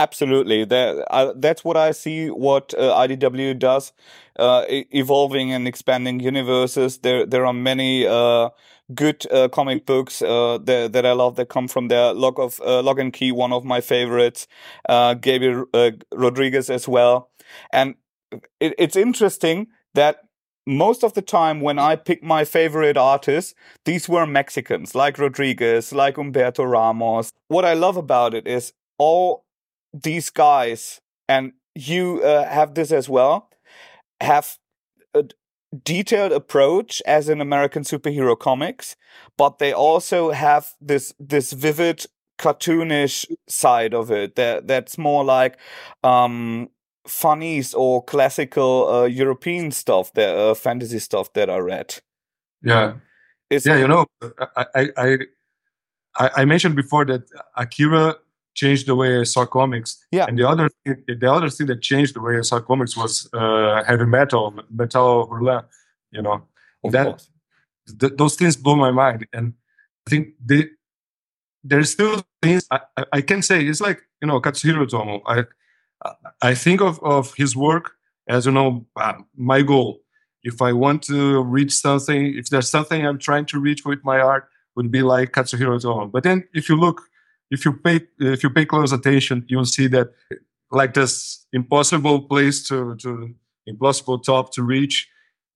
Absolutely, 0.01 0.65
that 0.65 1.05
uh, 1.11 1.33
that's 1.35 1.63
what 1.63 1.77
I 1.77 1.91
see. 1.91 2.29
What 2.29 2.73
uh, 2.73 2.91
IDW 2.95 3.53
does, 3.53 3.91
uh, 4.39 4.63
evolving 4.67 5.51
and 5.51 5.67
expanding 5.67 6.19
universes. 6.19 6.99
There, 6.99 7.25
there 7.25 7.45
are 7.45 7.53
many 7.53 8.07
uh, 8.07 8.49
good 8.95 9.29
uh, 9.31 9.49
comic 9.49 9.85
books 9.85 10.21
uh, 10.23 10.57
that, 10.63 10.93
that 10.93 11.05
I 11.05 11.11
love 11.11 11.35
that 11.35 11.49
come 11.49 11.67
from 11.67 11.89
there. 11.89 12.13
Log 12.13 12.39
of 12.39 12.59
Locke 12.59 12.99
and 12.99 13.13
Key, 13.13 13.31
one 13.31 13.53
of 13.53 13.63
my 13.63 13.79
favorites. 13.81 14.47
Gabriel 14.89 15.65
Rodriguez 16.13 16.71
as 16.71 16.87
well, 16.87 17.29
and 17.71 17.93
it, 18.59 18.73
it's 18.77 18.95
interesting 18.95 19.67
that 19.93 20.21
most 20.65 21.03
of 21.03 21.13
the 21.13 21.21
time 21.21 21.61
when 21.61 21.79
I 21.79 21.95
pick 21.95 22.23
my 22.23 22.45
favorite 22.45 22.97
artists, 22.97 23.55
these 23.85 24.07
were 24.07 24.25
Mexicans 24.25 24.95
like 24.95 25.17
Rodriguez, 25.17 25.91
like 25.91 26.15
Humberto 26.15 26.69
Ramos. 26.69 27.31
What 27.47 27.65
I 27.65 27.73
love 27.73 27.97
about 27.97 28.33
it 28.33 28.47
is 28.47 28.73
all 28.97 29.45
these 29.93 30.29
guys, 30.29 31.01
and 31.27 31.53
you 31.75 32.21
uh, 32.23 32.47
have 32.47 32.73
this 32.73 32.91
as 32.91 33.09
well, 33.09 33.49
have 34.19 34.57
a 35.13 35.23
detailed 35.83 36.31
approach 36.31 37.01
as 37.05 37.29
in 37.29 37.41
American 37.41 37.83
superhero 37.83 38.37
comics, 38.37 38.95
but 39.37 39.59
they 39.59 39.73
also 39.73 40.31
have 40.31 40.73
this 40.81 41.13
this 41.19 41.53
vivid 41.53 42.05
cartoonish 42.37 43.25
side 43.47 43.93
of 43.93 44.11
it 44.11 44.35
that 44.35 44.67
that's 44.67 44.97
more 44.97 45.23
like 45.23 45.59
um 46.03 46.67
funnies 47.07 47.73
or 47.73 48.03
classical 48.03 48.87
uh, 48.89 49.05
European 49.05 49.71
stuff, 49.71 50.13
that 50.13 50.35
uh, 50.37 50.53
fantasy 50.53 50.99
stuff 50.99 51.31
that 51.33 51.49
I 51.49 51.57
read. 51.57 51.95
Yeah, 52.63 52.93
it's 53.49 53.65
yeah. 53.65 53.77
You 53.77 53.87
know, 53.87 54.05
I, 54.55 54.65
I 54.97 55.17
I 56.17 56.29
I 56.35 56.45
mentioned 56.45 56.75
before 56.75 57.05
that 57.05 57.23
Akira 57.55 58.15
changed 58.53 58.87
the 58.87 58.95
way 58.95 59.19
I 59.19 59.23
saw 59.23 59.45
comics. 59.45 60.03
Yeah. 60.11 60.25
And 60.27 60.37
the 60.37 60.47
other 60.47 60.69
the 60.85 61.31
other 61.31 61.49
thing 61.49 61.67
that 61.67 61.81
changed 61.81 62.15
the 62.15 62.21
way 62.21 62.37
I 62.37 62.41
saw 62.41 62.59
comics 62.59 62.95
was 62.97 63.29
uh, 63.33 63.83
heavy 63.83 64.05
metal, 64.05 64.53
metal 64.69 65.27
hurlant. 65.27 65.65
You 66.11 66.21
know, 66.21 66.43
of 66.83 66.91
that 66.91 67.25
th- 67.99 68.13
those 68.17 68.35
things 68.35 68.55
blew 68.55 68.75
my 68.75 68.91
mind, 68.91 69.27
and 69.33 69.53
I 70.07 70.09
think 70.09 70.29
they 70.43 70.65
there's 71.63 71.91
still 71.91 72.23
things 72.41 72.65
I, 72.71 72.79
I, 72.97 73.05
I 73.13 73.21
can 73.21 73.41
say. 73.41 73.65
It's 73.65 73.81
like 73.81 74.01
you 74.21 74.27
know 74.27 74.39
Katsuhiro 74.41 74.87
Otomo. 74.87 75.21
I 75.25 75.45
I 76.41 76.55
think 76.55 76.81
of, 76.81 76.99
of 77.03 77.33
his 77.35 77.55
work 77.55 77.93
as 78.27 78.45
you 78.45 78.51
know 78.51 78.85
uh, 78.95 79.13
my 79.35 79.61
goal. 79.61 80.01
If 80.43 80.61
I 80.61 80.73
want 80.73 81.03
to 81.03 81.43
reach 81.43 81.71
something, 81.71 82.33
if 82.35 82.49
there's 82.49 82.69
something 82.69 83.05
I'm 83.05 83.19
trying 83.19 83.45
to 83.47 83.59
reach 83.59 83.85
with 83.85 84.03
my 84.03 84.19
art, 84.19 84.47
would 84.75 84.91
be 84.91 85.03
like 85.03 85.33
Katsuhiro 85.33 85.79
Otomo. 85.79 86.11
But 86.11 86.23
then 86.23 86.47
if 86.53 86.67
you 86.67 86.75
look, 86.75 87.03
if 87.51 87.65
you 87.65 87.73
pay 87.73 88.01
if 88.19 88.43
you 88.43 88.49
pay 88.49 88.65
close 88.65 88.91
attention, 88.91 89.45
you'll 89.47 89.65
see 89.65 89.87
that 89.87 90.11
like 90.71 90.93
this 90.93 91.45
impossible 91.53 92.21
place 92.21 92.67
to 92.69 92.95
to 92.97 93.35
impossible 93.67 94.19
top 94.19 94.53
to 94.53 94.63
reach. 94.63 95.07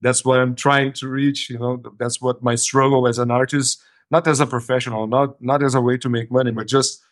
That's 0.02 0.24
what 0.24 0.38
I'm 0.38 0.54
trying 0.54 0.92
to 0.94 1.08
reach. 1.08 1.50
You 1.50 1.58
know, 1.58 1.82
that's 1.98 2.20
what 2.20 2.42
my 2.42 2.54
struggle 2.54 3.08
as 3.08 3.18
an 3.18 3.30
artist, 3.30 3.82
not 4.10 4.28
as 4.28 4.40
a 4.40 4.46
professional, 4.46 5.06
not 5.06 5.40
not 5.42 5.62
as 5.62 5.74
a 5.74 5.80
way 5.80 5.96
to 5.98 6.08
make 6.08 6.30
money, 6.30 6.52
but 6.52 6.68
just 6.68 7.02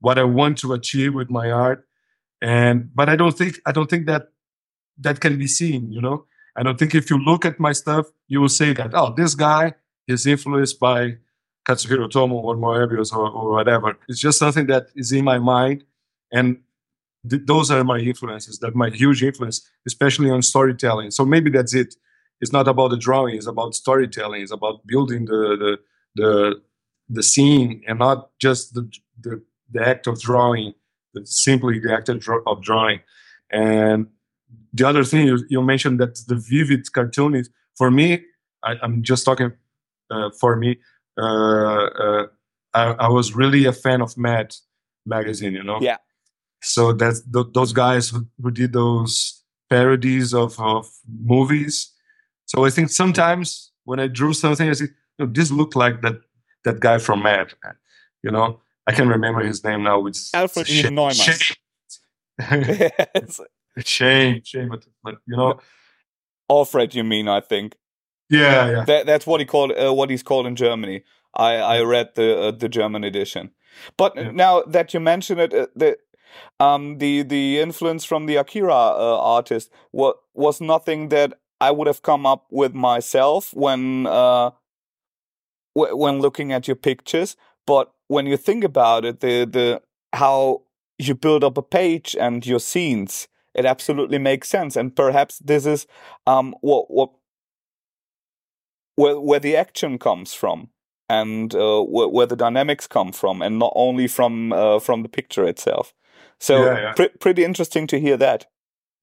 what 0.00 0.18
I 0.18 0.24
want 0.24 0.58
to 0.58 0.74
achieve 0.74 1.14
with 1.14 1.30
my 1.30 1.50
art 1.50 1.86
and 2.42 2.94
but 2.94 3.08
i 3.08 3.16
don't 3.16 3.36
think 3.36 3.60
i 3.66 3.72
don't 3.72 3.88
think 3.88 4.06
that 4.06 4.28
that 4.98 5.20
can 5.20 5.38
be 5.38 5.46
seen 5.46 5.90
you 5.90 6.00
know 6.00 6.26
i 6.56 6.62
don't 6.62 6.78
think 6.78 6.94
if 6.94 7.10
you 7.10 7.18
look 7.18 7.44
at 7.44 7.58
my 7.58 7.72
stuff 7.72 8.06
you 8.28 8.40
will 8.40 8.48
say 8.48 8.72
that 8.72 8.90
oh 8.94 9.12
this 9.16 9.34
guy 9.34 9.74
is 10.06 10.26
influenced 10.26 10.78
by 10.78 11.16
katsuhiro 11.68 12.08
Otomo 12.08 12.32
or 12.32 12.56
moebius 12.56 13.12
or, 13.12 13.28
or 13.30 13.52
whatever 13.52 13.96
it's 14.08 14.20
just 14.20 14.38
something 14.38 14.66
that 14.66 14.88
is 14.94 15.12
in 15.12 15.24
my 15.24 15.38
mind 15.38 15.84
and 16.32 16.58
th- 17.28 17.42
those 17.46 17.70
are 17.70 17.84
my 17.84 17.98
influences 17.98 18.58
that 18.58 18.74
my 18.74 18.90
huge 18.90 19.22
influence 19.22 19.68
especially 19.86 20.30
on 20.30 20.42
storytelling 20.42 21.10
so 21.10 21.24
maybe 21.24 21.50
that's 21.50 21.74
it 21.74 21.94
it's 22.40 22.52
not 22.52 22.68
about 22.68 22.88
the 22.90 22.96
drawing 22.96 23.36
it's 23.36 23.46
about 23.46 23.74
storytelling 23.74 24.42
it's 24.42 24.52
about 24.52 24.86
building 24.86 25.24
the 25.24 25.56
the 25.62 25.78
the, 26.16 26.62
the 27.10 27.22
scene 27.22 27.82
and 27.86 27.98
not 27.98 28.30
just 28.38 28.74
the, 28.74 28.90
the 29.20 29.42
the 29.70 29.86
act 29.86 30.06
of 30.06 30.20
drawing, 30.20 30.74
simply 31.24 31.78
the 31.78 31.92
act 31.92 32.08
of 32.08 32.62
drawing. 32.62 33.00
And 33.50 34.08
the 34.72 34.86
other 34.86 35.04
thing 35.04 35.26
you, 35.26 35.44
you 35.48 35.62
mentioned 35.62 36.00
that 36.00 36.16
the 36.26 36.36
vivid 36.36 36.90
cartoon 36.92 37.34
is 37.34 37.50
for 37.76 37.90
me. 37.90 38.24
I, 38.62 38.76
am 38.82 39.02
just 39.02 39.24
talking 39.24 39.52
uh, 40.10 40.30
for 40.38 40.56
me. 40.56 40.78
Uh, 41.18 41.86
uh, 41.86 42.26
I, 42.74 42.84
I, 42.92 43.08
was 43.08 43.34
really 43.34 43.64
a 43.64 43.72
fan 43.72 44.02
of 44.02 44.16
Mad 44.18 44.54
magazine. 45.06 45.54
You 45.54 45.62
know. 45.62 45.78
Yeah. 45.80 45.96
So 46.62 46.92
that's 46.92 47.22
th- 47.22 47.46
those 47.54 47.72
guys 47.72 48.08
who, 48.10 48.26
who 48.42 48.50
did 48.50 48.72
those 48.72 49.42
parodies 49.70 50.34
of, 50.34 50.58
of 50.60 50.90
movies. 51.06 51.92
So 52.46 52.64
I 52.64 52.70
think 52.70 52.90
sometimes 52.90 53.72
when 53.84 54.00
I 54.00 54.08
drew 54.08 54.32
something, 54.32 54.68
I 54.68 54.72
said, 54.72 54.90
know, 55.18 55.26
this 55.26 55.50
looked 55.50 55.76
like 55.76 56.02
that 56.02 56.20
that 56.64 56.80
guy 56.80 56.98
from 56.98 57.22
Mad. 57.22 57.54
You 58.22 58.30
know, 58.30 58.60
I 58.86 58.92
can 58.92 59.08
remember 59.08 59.44
his 59.44 59.64
name 59.64 59.82
now. 59.82 60.06
It's 60.06 60.34
Alfred 60.34 60.66
Shane. 60.66 60.94
Neumann. 60.94 61.14
Shane. 61.14 61.56
shame, 63.78 64.42
shame, 64.44 64.68
but, 64.68 64.84
but 65.02 65.14
you 65.26 65.36
know, 65.36 65.58
Alfred, 66.50 66.94
you 66.94 67.04
mean? 67.04 67.28
I 67.28 67.40
think. 67.40 67.76
Yeah, 68.28 68.70
yeah. 68.70 68.84
That, 68.84 69.06
that's 69.06 69.26
what 69.26 69.40
he 69.40 69.46
called. 69.46 69.72
Uh, 69.72 69.92
what 69.92 70.10
he's 70.10 70.22
called 70.22 70.46
in 70.46 70.56
Germany. 70.56 71.02
I 71.34 71.56
I 71.56 71.80
read 71.82 72.14
the 72.14 72.38
uh, 72.38 72.50
the 72.50 72.68
German 72.68 73.04
edition. 73.04 73.50
But 73.96 74.14
yeah. 74.16 74.30
now 74.30 74.62
that 74.62 74.94
you 74.94 75.00
mention 75.00 75.38
it, 75.38 75.54
uh, 75.54 75.66
the 75.76 75.98
um 76.60 76.98
the 76.98 77.22
the 77.22 77.60
influence 77.60 78.04
from 78.04 78.26
the 78.26 78.36
Akira 78.36 78.74
uh, 78.74 79.18
artist 79.20 79.70
what 79.90 80.16
was 80.34 80.60
nothing 80.60 81.08
that 81.08 81.38
I 81.60 81.70
would 81.70 81.86
have 81.86 82.02
come 82.02 82.26
up 82.26 82.46
with 82.50 82.74
myself 82.74 83.54
when 83.54 84.06
uh 84.06 84.50
when 85.74 86.20
looking 86.20 86.52
at 86.52 86.66
your 86.66 86.76
pictures. 86.76 87.36
But 87.66 87.92
when 88.08 88.26
you 88.26 88.36
think 88.36 88.64
about 88.64 89.04
it, 89.04 89.20
the 89.20 89.44
the 89.44 89.82
how 90.12 90.62
you 90.98 91.14
build 91.14 91.44
up 91.44 91.58
a 91.58 91.62
page 91.62 92.16
and 92.18 92.46
your 92.46 92.60
scenes, 92.60 93.28
it 93.54 93.66
absolutely 93.66 94.18
makes 94.18 94.48
sense. 94.48 94.76
And 94.76 94.94
perhaps 94.94 95.38
this 95.38 95.66
is 95.66 95.86
um, 96.26 96.54
what 96.60 96.90
what 96.90 97.10
where 98.96 99.20
where 99.20 99.40
the 99.40 99.56
action 99.56 99.98
comes 99.98 100.34
from 100.34 100.70
and 101.08 101.54
uh, 101.54 101.82
where, 101.82 102.08
where, 102.08 102.26
the 102.26 102.36
dynamics 102.36 102.86
come 102.86 103.12
from, 103.12 103.40
and 103.40 103.58
not 103.58 103.72
only 103.76 104.08
from 104.08 104.52
uh, 104.52 104.78
from 104.80 105.02
the 105.02 105.08
picture 105.08 105.46
itself. 105.46 105.94
So 106.40 106.64
yeah, 106.64 106.80
yeah. 106.80 106.92
Pr- 106.92 107.18
pretty 107.20 107.44
interesting 107.44 107.86
to 107.88 108.00
hear 108.00 108.16
that. 108.16 108.46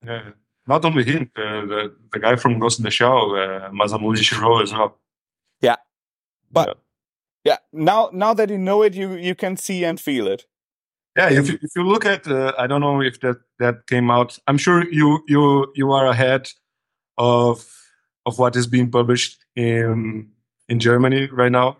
Yeah. 0.06 0.32
Not 0.68 0.86
only 0.86 1.04
him, 1.04 1.30
uh, 1.36 1.66
the 1.66 1.96
the 2.12 2.20
guy 2.20 2.36
from 2.36 2.60
Ghost 2.60 2.80
in 2.80 2.84
the 2.84 2.92
Shell, 2.92 3.36
uh, 3.36 3.70
Masamune 3.72 4.18
Shirow 4.18 4.62
as 4.62 4.72
well. 4.72 4.98
Yeah, 5.62 5.76
but 6.52 6.78
yeah. 7.44 7.58
now 7.74 8.10
now 8.14 8.34
that 8.34 8.50
you 8.50 8.58
know 8.58 8.82
it, 8.84 8.94
you 8.94 9.14
you 9.14 9.36
can 9.36 9.58
see 9.58 9.84
and 9.84 10.00
feel 10.00 10.28
it. 10.28 10.46
Yeah, 11.18 11.30
if 11.30 11.48
you, 11.48 11.60
if 11.62 11.70
you 11.76 11.84
look 11.84 12.06
at, 12.06 12.28
uh, 12.28 12.54
I 12.58 12.66
don't 12.66 12.82
know 12.82 13.02
if 13.02 13.20
that 13.20 13.38
that 13.60 13.88
came 13.88 14.10
out. 14.10 14.40
I'm 14.48 14.58
sure 14.58 14.90
you 14.90 15.24
you 15.28 15.72
you 15.76 15.92
are 15.92 16.08
ahead 16.08 16.50
of 17.18 17.83
of 18.26 18.40
what 18.40 18.56
is 18.56 18.68
being 18.68 18.90
published 18.92 19.44
in 19.56 20.30
in 20.70 20.80
Germany 20.80 21.28
right 21.32 21.52
now. 21.52 21.78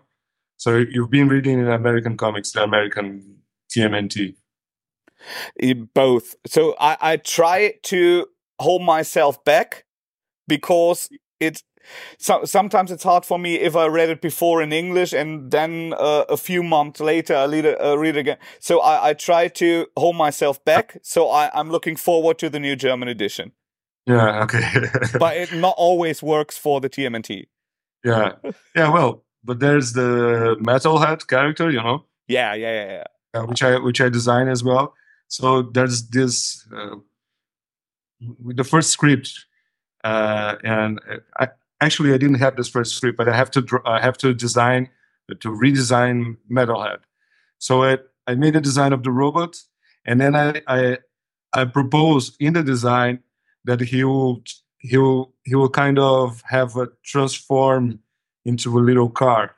So 0.56 0.76
you've 0.76 1.10
been 1.10 1.28
reading 1.28 1.58
in 1.58 1.68
American 1.68 2.16
comics, 2.16 2.52
the 2.52 2.62
American 2.62 3.38
TMNT. 3.70 4.36
Both. 5.94 6.36
So 6.46 6.74
I 6.78 6.96
I 7.00 7.16
try 7.16 7.74
to 7.84 8.26
hold 8.58 8.82
myself 8.82 9.42
back 9.44 9.84
because 10.46 11.08
it 11.40 11.62
so, 12.18 12.44
sometimes 12.44 12.90
it's 12.90 13.04
hard 13.04 13.24
for 13.24 13.38
me 13.38 13.56
if 13.56 13.76
I 13.76 13.86
read 13.86 14.08
it 14.08 14.20
before 14.20 14.62
in 14.62 14.72
English 14.72 15.12
and 15.12 15.50
then 15.50 15.94
uh, 15.98 16.24
a 16.28 16.36
few 16.36 16.62
months 16.62 17.00
later 17.00 17.36
I 17.36 17.44
read 17.44 17.64
it, 17.64 17.80
uh, 17.80 17.98
read 17.98 18.16
it 18.16 18.20
again. 18.20 18.38
So 18.58 18.80
I, 18.80 19.10
I, 19.10 19.12
try 19.12 19.48
to 19.48 19.86
hold 19.96 20.16
myself 20.16 20.64
back. 20.64 20.98
So 21.02 21.30
I, 21.30 21.50
I'm 21.52 21.70
looking 21.70 21.96
forward 21.96 22.38
to 22.38 22.48
the 22.48 22.58
new 22.58 22.76
German 22.76 23.08
edition. 23.08 23.52
Yeah, 24.06 24.42
okay. 24.44 24.88
but 25.18 25.36
it 25.36 25.52
not 25.54 25.74
always 25.76 26.22
works 26.22 26.58
for 26.58 26.80
the 26.80 26.90
TMNT. 26.90 27.46
Yeah, 28.04 28.32
yeah. 28.76 28.90
Well, 28.90 29.24
but 29.42 29.60
there's 29.60 29.92
the 29.94 30.56
metalhead 30.60 31.26
character, 31.26 31.70
you 31.70 31.82
know. 31.82 32.04
Yeah, 32.28 32.54
yeah, 32.54 32.72
yeah, 32.72 32.92
yeah. 32.92 33.40
Uh, 33.40 33.46
which 33.46 33.62
I 33.62 33.78
which 33.78 34.00
I 34.00 34.08
design 34.08 34.48
as 34.48 34.62
well. 34.62 34.94
So 35.28 35.62
there's 35.62 36.08
this 36.08 36.66
uh, 36.74 36.96
with 38.42 38.56
the 38.56 38.64
first 38.64 38.90
script, 38.90 39.46
uh, 40.04 40.56
and 40.62 41.00
I 41.38 41.48
actually 41.80 42.12
I 42.12 42.18
didn't 42.18 42.38
have 42.38 42.56
this 42.56 42.68
first 42.68 42.94
script, 42.94 43.16
but 43.16 43.28
I 43.28 43.36
have 43.36 43.50
to 43.52 43.62
draw, 43.62 43.80
I 43.84 44.00
have 44.00 44.18
to 44.18 44.34
design 44.34 44.90
to 45.40 45.48
redesign 45.48 46.36
Metalhead. 46.50 46.98
So 47.58 47.82
I, 47.82 47.98
I 48.26 48.34
made 48.34 48.54
a 48.54 48.60
design 48.60 48.92
of 48.92 49.02
the 49.02 49.10
robot, 49.10 49.56
and 50.04 50.20
then 50.20 50.36
I 50.36 50.62
I, 50.66 50.98
I 51.54 51.64
propose 51.64 52.36
in 52.38 52.52
the 52.52 52.62
design 52.62 53.20
that 53.64 53.80
he 53.80 54.04
will 54.04 54.42
he 54.78 54.96
will 54.98 55.34
he 55.44 55.54
will 55.54 55.70
kind 55.70 55.98
of 55.98 56.42
have 56.46 56.76
a 56.76 56.88
transform 57.02 57.98
into 58.44 58.78
a 58.78 58.80
little 58.80 59.08
car, 59.08 59.54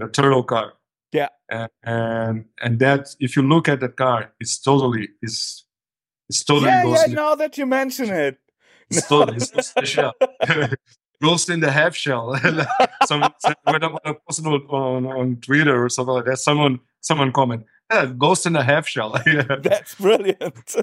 a 0.00 0.08
turtle 0.08 0.44
car. 0.44 0.74
Yeah, 1.12 1.28
and 1.48 1.70
and, 1.82 2.44
and 2.62 2.78
that 2.80 3.14
if 3.20 3.36
you 3.36 3.42
look 3.42 3.68
at 3.68 3.80
that 3.80 3.96
car, 3.96 4.32
it's 4.40 4.58
totally 4.58 5.08
it's 5.22 5.64
it's 6.28 6.44
totally 6.44 6.66
yeah 6.68 6.84
yeah. 6.84 7.14
Now 7.14 7.34
that 7.34 7.56
you 7.56 7.66
mention 7.66 8.10
it, 8.10 8.38
it's 8.90 9.08
totally 9.08 9.36
it's 9.36 9.68
special. 9.68 10.12
Ghost 11.20 11.50
in 11.50 11.58
the 11.58 11.72
half 11.72 11.96
shell. 11.96 12.36
someone 13.06 13.32
when 13.64 13.82
I 13.82 14.14
posted 14.24 14.46
on, 14.46 15.04
on 15.04 15.36
Twitter 15.40 15.84
or 15.84 15.88
something 15.88 16.14
like 16.14 16.26
that, 16.26 16.38
someone 16.38 16.78
someone 17.00 17.32
comment, 17.32 17.64
yeah, 17.90 18.06
ghost 18.06 18.46
in 18.46 18.52
the 18.52 18.62
half 18.62 18.86
shell. 18.86 19.10
That's 19.62 19.94
brilliant. 19.94 20.76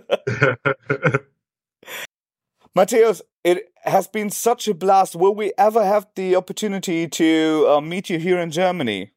Mateus, 2.76 3.22
it 3.46 3.72
has 3.84 4.08
been 4.08 4.30
such 4.30 4.68
a 4.68 4.74
blast. 4.74 5.16
Will 5.16 5.34
we 5.34 5.54
ever 5.58 5.84
have 5.84 6.08
the 6.16 6.36
opportunity 6.36 7.08
to 7.08 7.68
uh, 7.70 7.82
meet 7.82 8.10
you 8.10 8.20
here 8.20 8.38
in 8.38 8.52
Germany? 8.52 9.14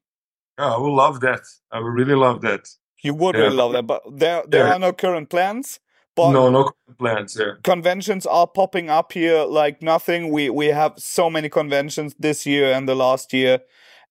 Yeah, 0.56 0.74
I 0.74 0.78
would 0.78 0.92
love 0.92 1.20
that. 1.20 1.40
I 1.72 1.80
would 1.80 1.92
really 1.92 2.14
love 2.14 2.40
that. 2.42 2.68
You 3.02 3.14
would 3.14 3.34
yeah. 3.34 3.42
really 3.42 3.56
love 3.56 3.72
that, 3.72 3.86
but 3.86 4.02
there 4.10 4.44
there 4.46 4.66
yeah. 4.66 4.74
are 4.74 4.78
no 4.78 4.92
current 4.92 5.28
plans. 5.28 5.80
But 6.14 6.32
no, 6.32 6.50
no 6.50 6.70
plans. 6.98 7.36
Yeah, 7.38 7.54
conventions 7.64 8.26
are 8.26 8.46
popping 8.46 8.90
up 8.90 9.12
here 9.12 9.44
like 9.44 9.82
nothing. 9.82 10.30
We 10.30 10.50
we 10.50 10.66
have 10.66 10.94
so 10.96 11.28
many 11.28 11.48
conventions 11.48 12.14
this 12.18 12.46
year 12.46 12.72
and 12.72 12.88
the 12.88 12.94
last 12.94 13.32
year, 13.32 13.60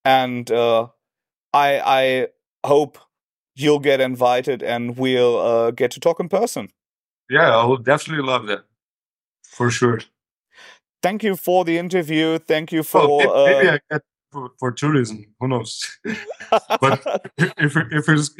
and 0.03 0.49
uh, 0.51 0.87
I 1.53 1.81
I 1.85 2.27
hope 2.65 2.97
you'll 3.55 3.79
get 3.79 3.99
invited 3.99 4.61
and 4.61 4.97
we'll 4.97 5.37
uh, 5.37 5.71
get 5.71 5.91
to 5.91 5.99
talk 5.99 6.19
in 6.19 6.29
person. 6.29 6.69
Yeah, 7.29 7.57
I 7.57 7.65
would 7.65 7.83
definitely 7.83 8.25
love 8.25 8.47
that 8.47 8.66
for 9.51 9.69
sure. 9.71 9.99
Thank 11.01 11.23
you 11.23 11.35
for 11.35 11.63
the 11.63 11.77
interview. 11.77 12.39
Thank 12.39 12.71
you 12.71 12.83
for 12.83 13.01
oh, 13.01 13.45
maybe, 13.45 13.69
uh, 13.69 13.73
I 13.73 13.79
get 13.91 14.01
for, 14.31 14.51
for, 14.59 14.71
tourism. 14.71 15.25
Who 15.39 15.47
knows? 15.47 15.85
but 16.81 17.31
if 17.37 17.75
if 17.91 18.09
it's 18.09 18.31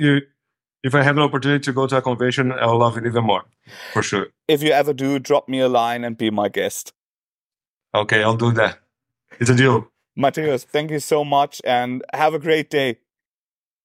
if 0.84 0.96
I 0.96 1.04
have 1.04 1.18
an 1.18 1.24
opportunity 1.24 1.64
to 1.64 1.74
go 1.74 1.88
to 1.88 1.98
a 1.98 2.02
convention, 2.02 2.52
I'll 2.52 2.78
love 2.78 2.98
it 2.98 3.06
even 3.06 3.24
more, 3.24 3.44
for 3.94 4.04
sure. 4.04 4.28
If 4.48 4.64
you 4.64 4.72
ever 4.72 4.94
do, 4.94 5.20
drop 5.20 5.48
me 5.48 5.60
a 5.60 5.70
line 5.70 6.04
and 6.04 6.18
be 6.18 6.30
my 6.30 6.50
guest. 6.50 6.94
Okay, 7.94 8.24
I'll 8.24 8.38
do 8.38 8.52
that. 8.54 8.80
It's 9.40 9.50
a 9.50 9.56
deal. 9.56 9.92
Mateus, 10.16 10.64
thank 10.64 10.92
you 10.92 11.00
so 11.00 11.24
much 11.24 11.62
and 11.64 12.04
have 12.14 12.34
a 12.34 12.40
great 12.40 12.70
day. 12.70 12.98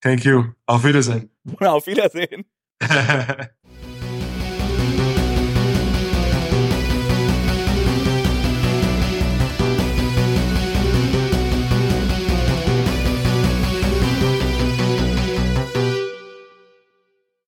Thank 0.03 0.25
you. 0.25 0.55
Auf 0.67 0.83
Wiedersehen. 0.85 1.31
Auf 1.61 1.87
Wiedersehen. 1.87 2.45